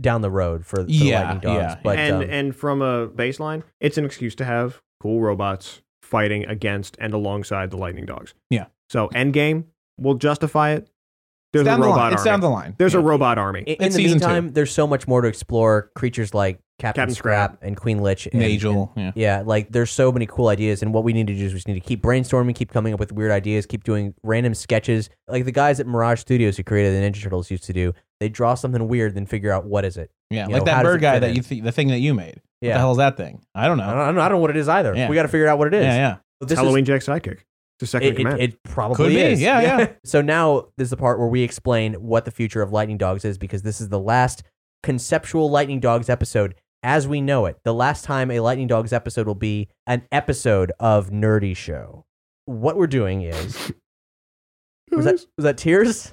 [0.00, 1.62] down the road for, for the lightning dogs.
[1.62, 1.78] yeah.
[1.82, 6.44] But and um, and from a baseline, it's an excuse to have cool robots fighting
[6.46, 8.34] against and alongside the lightning dogs.
[8.50, 8.66] Yeah.
[8.88, 9.64] So Endgame
[9.98, 10.88] will justify it.
[11.52, 12.12] There's It's down a the robot line.
[12.14, 12.30] It's army.
[12.30, 12.74] down the line.
[12.78, 13.60] There's a robot army.
[13.60, 15.90] in, in It's the season meantime, there's so much more to explore.
[15.94, 17.62] Creatures like Captain, Captain Scrap, Scrap.
[17.62, 19.36] and Queen Lich, and, Nagel, and- yeah.
[19.38, 20.82] yeah, like there's so many cool ideas.
[20.82, 22.94] And what we need to do is we just need to keep brainstorming, keep coming
[22.94, 26.64] up with weird ideas, keep doing random sketches, like the guys at Mirage Studios who
[26.64, 27.92] created the Ninja Turtles used to do.
[28.18, 30.10] They draw something weird, then figure out what is it.
[30.30, 31.36] Yeah, You like know, that does bird guy that in?
[31.36, 32.36] you th- the thing that you made.
[32.60, 32.72] What Yeah.
[32.74, 33.42] the hell is that thing?
[33.54, 33.84] I don't know.
[33.84, 34.20] I don't, I don't know.
[34.22, 34.94] I don't know what it is either.
[34.96, 35.08] Yeah.
[35.08, 35.84] We got to figure out what it is.
[35.84, 36.16] Yeah, yeah.
[36.40, 37.40] But this is- Halloween Jack Sidekick.
[37.82, 38.40] It's a second It, it, command.
[38.40, 39.20] it probably Could be.
[39.20, 39.40] is.
[39.40, 39.92] Yeah, yeah.
[40.04, 43.24] so now this is the part where we explain what the future of Lightning Dogs
[43.24, 44.42] is because this is the last
[44.82, 46.54] conceptual Lightning Dogs episode
[46.84, 47.58] as we know it.
[47.64, 52.04] The last time a Lightning Dogs episode will be an episode of Nerdy Show.
[52.46, 53.72] What we're doing is.
[54.90, 56.12] Was that, was that tears?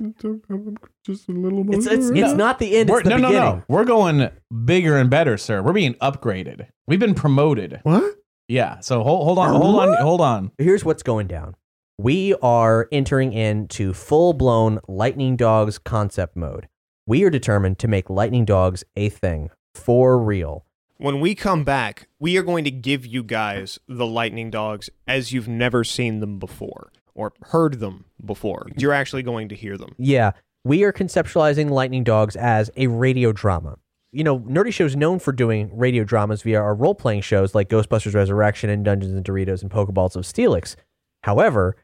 [1.05, 3.63] just a little It's, it's, it's not the end, We're, it's the no, no, no.
[3.67, 4.29] We're going
[4.63, 5.61] bigger and better, sir.
[5.61, 6.67] We're being upgraded.
[6.87, 7.81] We've been promoted.
[7.83, 8.15] What?
[8.49, 8.79] Yeah.
[8.79, 10.51] So hold, hold on, hold on, hold on.
[10.57, 11.55] Here's what's going down.
[11.97, 16.67] We are entering into full blown Lightning Dogs concept mode.
[17.05, 20.65] We are determined to make Lightning Dogs a thing for real.
[20.97, 25.31] When we come back, we are going to give you guys the lightning dogs as
[25.31, 28.67] you've never seen them before or heard them before.
[28.75, 29.95] You're actually going to hear them.
[29.97, 30.31] Yeah,
[30.65, 33.77] we are conceptualizing Lightning Dogs as a radio drama.
[34.11, 37.69] You know, Nerdy Show's known for doing radio dramas via our role playing shows like
[37.69, 40.75] Ghostbusters Resurrection and Dungeons and Doritos and Pokeballs of Steelix.
[41.23, 41.75] However,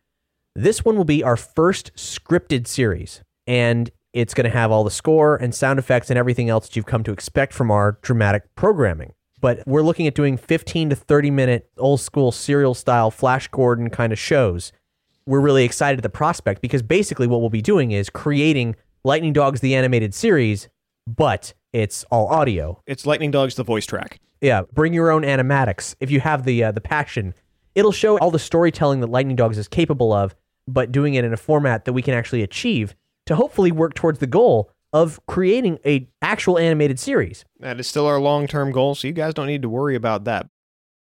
[0.56, 4.90] this one will be our first scripted series, and it's going to have all the
[4.90, 8.44] score and sound effects and everything else that you've come to expect from our dramatic
[8.56, 9.14] programming.
[9.40, 13.90] But we're looking at doing 15 to 30 minute old school serial style Flash Gordon
[13.92, 14.72] kind of shows
[15.28, 19.34] we're really excited at the prospect because basically what we'll be doing is creating Lightning
[19.34, 20.70] Dogs the animated series,
[21.08, 22.82] but it's all audio.
[22.88, 24.22] It's Lightning Dogs, the voice track.
[24.40, 27.34] Yeah, bring your own animatics if you have the uh, the passion.
[27.76, 30.34] It'll show all the storytelling that Lightning Dogs is capable of,
[30.70, 32.96] but doing it in a format that we can actually achieve
[33.26, 37.44] to hopefully work towards the goal of creating a actual animated series.
[37.60, 40.24] That is still our long term goal, so you guys don't need to worry about
[40.24, 40.48] that.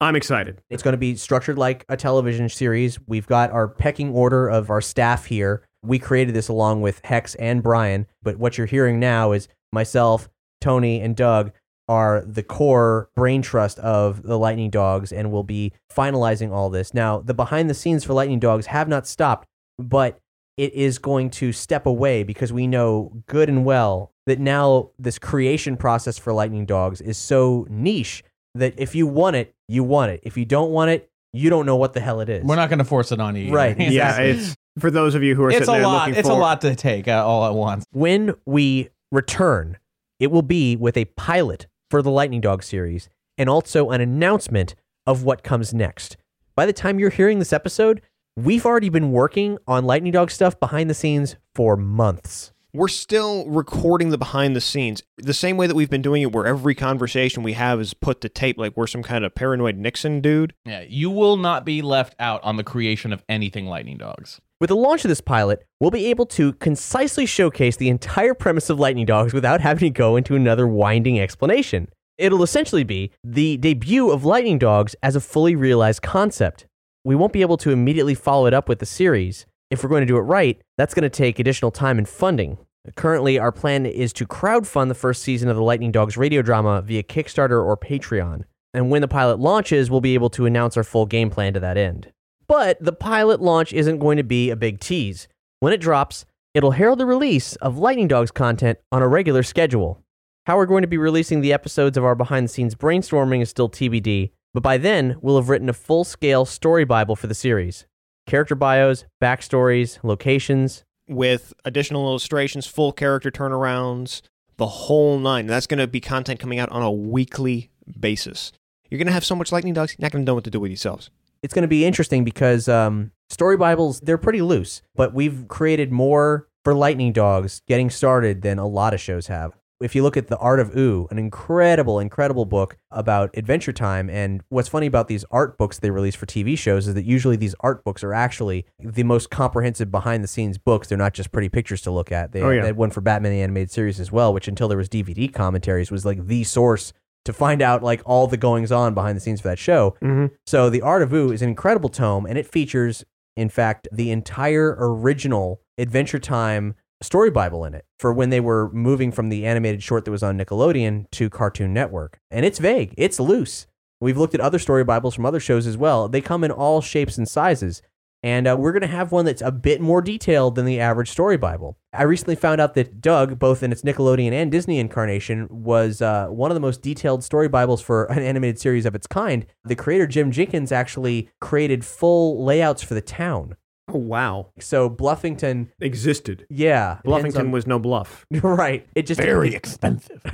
[0.00, 0.62] I'm excited.
[0.70, 2.98] It's going to be structured like a television series.
[3.06, 5.66] We've got our pecking order of our staff here.
[5.82, 10.30] We created this along with Hex and Brian, but what you're hearing now is myself,
[10.62, 11.52] Tony, and Doug
[11.88, 16.94] are the core brain trust of the Lightning Dogs, and we'll be finalizing all this.
[16.94, 19.46] Now, the behind the scenes for Lightning Dogs have not stopped,
[19.78, 20.18] but
[20.56, 25.18] it is going to step away because we know good and well that now this
[25.18, 28.22] creation process for Lightning Dogs is so niche
[28.54, 30.20] that if you want it, you want it.
[30.22, 32.44] If you don't want it, you don't know what the hell it is.
[32.44, 33.44] We're not going to force it on you.
[33.46, 33.54] either.
[33.54, 36.06] Right, Yeah, it's for those of you who are it's sitting a there lot.
[36.08, 37.84] looking It's for a lot to take uh, all at once.
[37.92, 39.78] when we return,
[40.20, 43.08] it will be with a pilot for the Lightning Dog series
[43.38, 44.74] and also an announcement
[45.06, 46.16] of what comes next.
[46.54, 48.02] By the time you're hearing this episode,
[48.36, 52.52] we've already been working on Lightning Dog stuff behind the scenes for months.
[52.74, 56.32] we're still recording the behind the scenes the same way that we've been doing it
[56.32, 59.76] where every conversation we have is put to tape like we're some kind of paranoid
[59.76, 63.98] nixon dude Yeah, you will not be left out on the creation of anything Lightning
[63.98, 64.40] Dogs.
[64.62, 68.70] With the launch of this pilot, we'll be able to concisely showcase the entire premise
[68.70, 71.88] of Lightning Dogs without having to go into another winding explanation.
[72.16, 76.66] It'll essentially be the debut of Lightning Dogs as a fully realized concept.
[77.02, 79.46] We won't be able to immediately follow it up with the series.
[79.72, 82.58] If we're going to do it right, that's going to take additional time and funding.
[82.94, 86.82] Currently, our plan is to crowdfund the first season of the Lightning Dogs radio drama
[86.82, 88.44] via Kickstarter or Patreon.
[88.72, 91.58] And when the pilot launches, we'll be able to announce our full game plan to
[91.58, 92.12] that end.
[92.52, 95.26] But the pilot launch isn't going to be a big tease.
[95.60, 100.02] When it drops, it'll herald the release of Lightning Dogs content on a regular schedule.
[100.44, 103.48] How we're going to be releasing the episodes of our behind the scenes brainstorming is
[103.48, 107.34] still TBD, but by then, we'll have written a full scale story Bible for the
[107.34, 107.86] series
[108.26, 110.84] character bios, backstories, locations.
[111.08, 114.20] with additional illustrations full character turnarounds
[114.58, 118.52] the whole nine that's going to be content coming out on a weekly basis
[118.90, 120.50] you're going to have so much lightning dogs you're not going to know what to
[120.50, 121.08] do with yourselves
[121.42, 125.90] It's going to be interesting because um, story Bibles, they're pretty loose, but we've created
[125.90, 129.52] more for Lightning Dogs getting started than a lot of shows have.
[129.80, 134.08] If you look at The Art of Ooo, an incredible, incredible book about Adventure Time.
[134.08, 137.34] And what's funny about these art books they release for TV shows is that usually
[137.34, 140.86] these art books are actually the most comprehensive behind the scenes books.
[140.86, 142.30] They're not just pretty pictures to look at.
[142.30, 142.60] They, Oh, yeah.
[142.60, 145.32] they had one for Batman the Animated Series as well, which until there was DVD
[145.34, 146.92] commentaries was like the source
[147.24, 149.96] to find out like all the goings on behind the scenes for that show.
[150.02, 150.34] mm-hmm.
[150.46, 153.04] So The Art of Ooo is an incredible tome, and it features,
[153.36, 158.70] in fact, the entire original Adventure Time story Bible in it for when they were
[158.72, 162.18] moving from the animated short that was on Nickelodeon to Cartoon Network.
[162.30, 163.66] And it's vague, it's loose.
[164.00, 166.08] We've looked at other story Bibles from other shows as well.
[166.08, 167.82] They come in all shapes and sizes.
[168.22, 171.10] And uh, we're going to have one that's a bit more detailed than the average
[171.10, 171.76] story Bible.
[171.92, 176.28] I recently found out that Doug, both in its Nickelodeon and Disney incarnation, was uh,
[176.28, 179.44] one of the most detailed story Bibles for an animated series of its kind.
[179.64, 183.56] The creator, Jim Jenkins, actually created full layouts for the town.
[183.88, 186.98] oh wow So Bluffington, existed yeah.
[187.04, 188.86] bluffington on- was no bluff right.
[188.94, 190.22] It just Very expensive.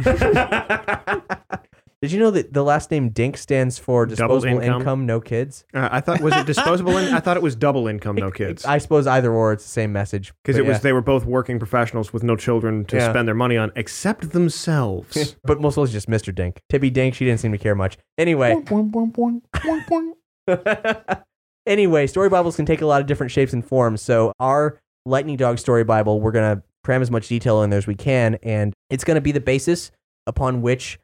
[2.00, 4.80] Did you know that the last name Dink stands for disposable income.
[4.82, 5.06] income?
[5.06, 5.64] no kids?
[5.74, 8.64] uh, i thought was it disposable in- i thought it was double income no kids
[8.64, 10.32] I suppose either or, it's the same message.
[10.44, 10.82] because But it was yeah.
[10.82, 13.10] they were both working professionals with no children to Yeah.
[13.10, 16.32] spend their money on except themselves but most was just Mr.
[16.32, 16.60] Dink.
[16.72, 17.98] Tippi Dink, she didn't seem to care much.
[18.16, 18.62] Anyway.
[21.66, 24.02] anyway, story Bibles can take a lot of different shapes and forms.
[24.02, 27.86] So our Lightning Dog Story Bible, we're gonna cram as much detail in there as
[27.86, 29.90] we can, and it's gonna be the basis
[30.26, 30.98] upon which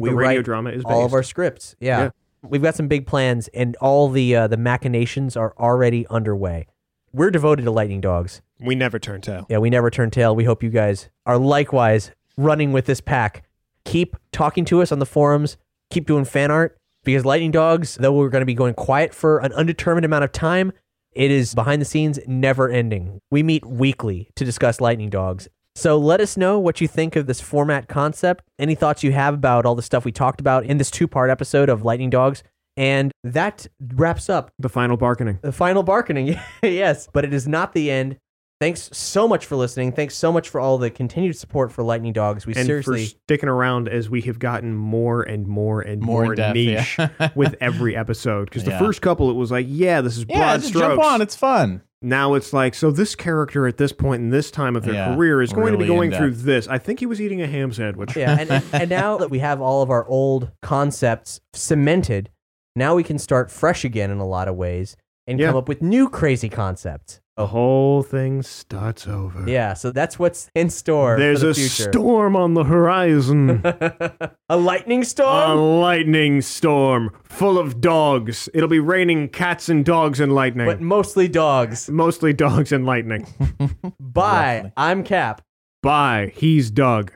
[0.00, 1.76] we the radio write drama is all of our scripts.
[1.80, 1.98] Yeah.
[1.98, 2.10] Yeah.
[2.42, 6.66] We've got some big plans and all the uh, the machinations are already underway.
[7.12, 8.40] We're devoted to lightning dogs.
[8.60, 10.34] we never turn tail Yeah, we never turn tail.
[10.34, 13.44] We hope you guys are likewise running with this pack.
[13.84, 15.56] Keep talking to us on the forums.
[15.90, 19.38] Keep doing fan art because lightning dogs, though we're going to be going quiet for
[19.38, 20.72] an undetermined amount of time,
[21.12, 23.20] it is behind the scenes never ending.
[23.30, 25.48] We meet weekly to discuss lightning dogs.
[25.76, 29.34] So let us know what you think of this format concept, any thoughts you have
[29.34, 32.42] about all the stuff we talked about in this two part episode of Lightning Dogs.
[32.76, 36.38] And that wraps up the final bargaining the final bargaining.
[36.62, 38.16] yes, but it is not the end.
[38.60, 39.92] Thanks so much for listening.
[39.92, 42.46] Thanks so much for all the continued support for Lightning Dogs.
[42.46, 46.24] We and seriously for sticking around as we have gotten more and more and More
[46.24, 47.30] more, depth, niche yeah.
[47.34, 48.44] with every episode.
[48.46, 48.78] Because the Yeah.
[48.78, 50.86] first couple, it was like, yeah, this is broad yeah, just strokes.
[50.88, 51.22] jump on.
[51.22, 51.82] It's fun.
[52.02, 55.14] Now it's like, so this character at this point in this time of their Yeah,
[55.14, 56.44] career is going to be going through in-depth.
[56.44, 56.68] this.
[56.68, 58.16] I think he was eating a ham sandwich.
[58.16, 62.30] yeah, and, and, and now that we have all of our old concepts cemented,
[62.74, 64.96] now we can start fresh again in a lot of ways
[65.30, 65.46] and Yeah.
[65.48, 67.20] come up with new crazy concepts.
[67.36, 69.48] The whole thing starts over.
[69.48, 71.16] Yeah, so that's what's in store.
[71.18, 71.90] There's for the a future.
[71.90, 73.62] storm on the horizon.
[74.50, 75.50] a lightning storm?
[75.50, 78.50] a lightning storm full of dogs.
[78.52, 80.66] It'll be raining cats and dogs and lightning.
[80.66, 81.88] but mostly dogs.
[81.88, 83.26] Mostly dogs and lightning.
[84.00, 84.56] Bye.
[84.56, 84.72] Roughly.
[84.76, 85.40] I'm Cap.
[85.82, 86.32] Bye.
[86.34, 87.12] He's Doug.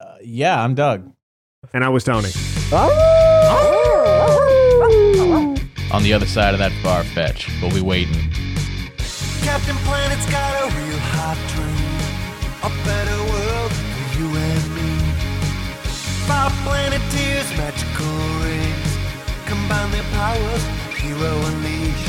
[0.00, 1.12] Uh, yeah, I'm Doug.
[1.74, 2.30] And I was Tony.
[5.90, 8.20] On the other side of that far fetch, we'll be waiting.
[9.40, 11.88] Captain Planet's got a real hot dream.
[12.60, 14.92] A better world for you and me.
[16.28, 18.92] Five planeteers, magical rings.
[19.48, 22.04] Combine their powers, hero unleash.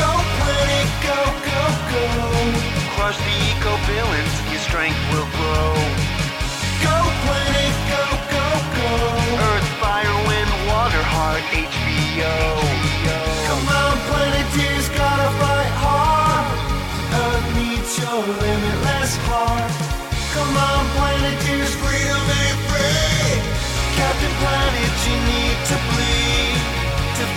[0.00, 0.08] Go
[0.40, 1.60] planet, go, go,
[1.92, 2.08] go.
[2.96, 5.76] Crush the eco villains, your strength will grow.
[6.80, 6.96] Go
[7.28, 8.46] planet, go, go,
[8.80, 8.90] go.
[9.44, 12.61] Earth, fire, wind, water, heart, HBO.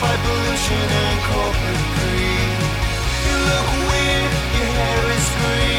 [0.06, 2.60] Fight pollution and corporate greed.
[3.26, 5.75] You look weird, your hair is green,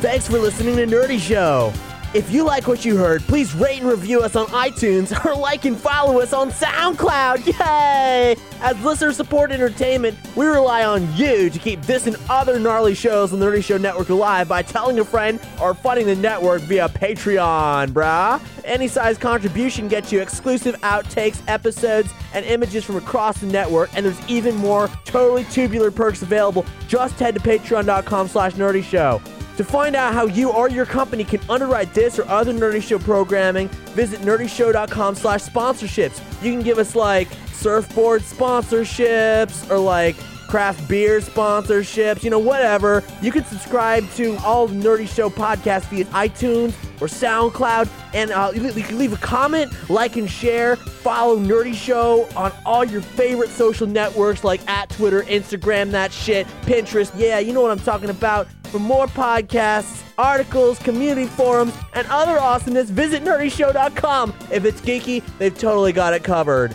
[0.00, 1.72] Thanks for listening to Nerdy Show.
[2.14, 5.64] If you like what you heard, please rate and review us on iTunes or like
[5.64, 7.44] and follow us on SoundCloud.
[7.46, 8.36] Yay!
[8.60, 13.32] As listener support entertainment, we rely on you to keep this and other gnarly shows
[13.32, 16.88] on the Nerdy Show Network alive by telling a friend or funding the network via
[16.88, 18.40] Patreon, brah.
[18.64, 24.06] Any size contribution gets you exclusive outtakes, episodes, and images from across the network, and
[24.06, 26.64] there's even more totally tubular perks available.
[26.86, 29.20] Just head to patreon.com slash nerdy show.
[29.58, 33.00] To find out how you or your company can underwrite this or other Nerdy Show
[33.00, 36.20] programming, visit nerdyshow.com slash sponsorships.
[36.44, 40.14] You can give us like surfboard sponsorships or like
[40.48, 43.04] craft beer sponsorships, you know, whatever.
[43.22, 48.50] You can subscribe to all the Nerdy Show podcasts via iTunes or SoundCloud, and uh,
[48.54, 50.76] you can leave a comment, like and share.
[50.76, 56.46] Follow Nerdy Show on all your favorite social networks like at Twitter, Instagram, that shit,
[56.62, 57.12] Pinterest.
[57.16, 58.48] Yeah, you know what I'm talking about.
[58.64, 64.34] For more podcasts, articles, community forums, and other awesomeness, visit nerdyshow.com.
[64.50, 66.74] If it's geeky, they've totally got it covered.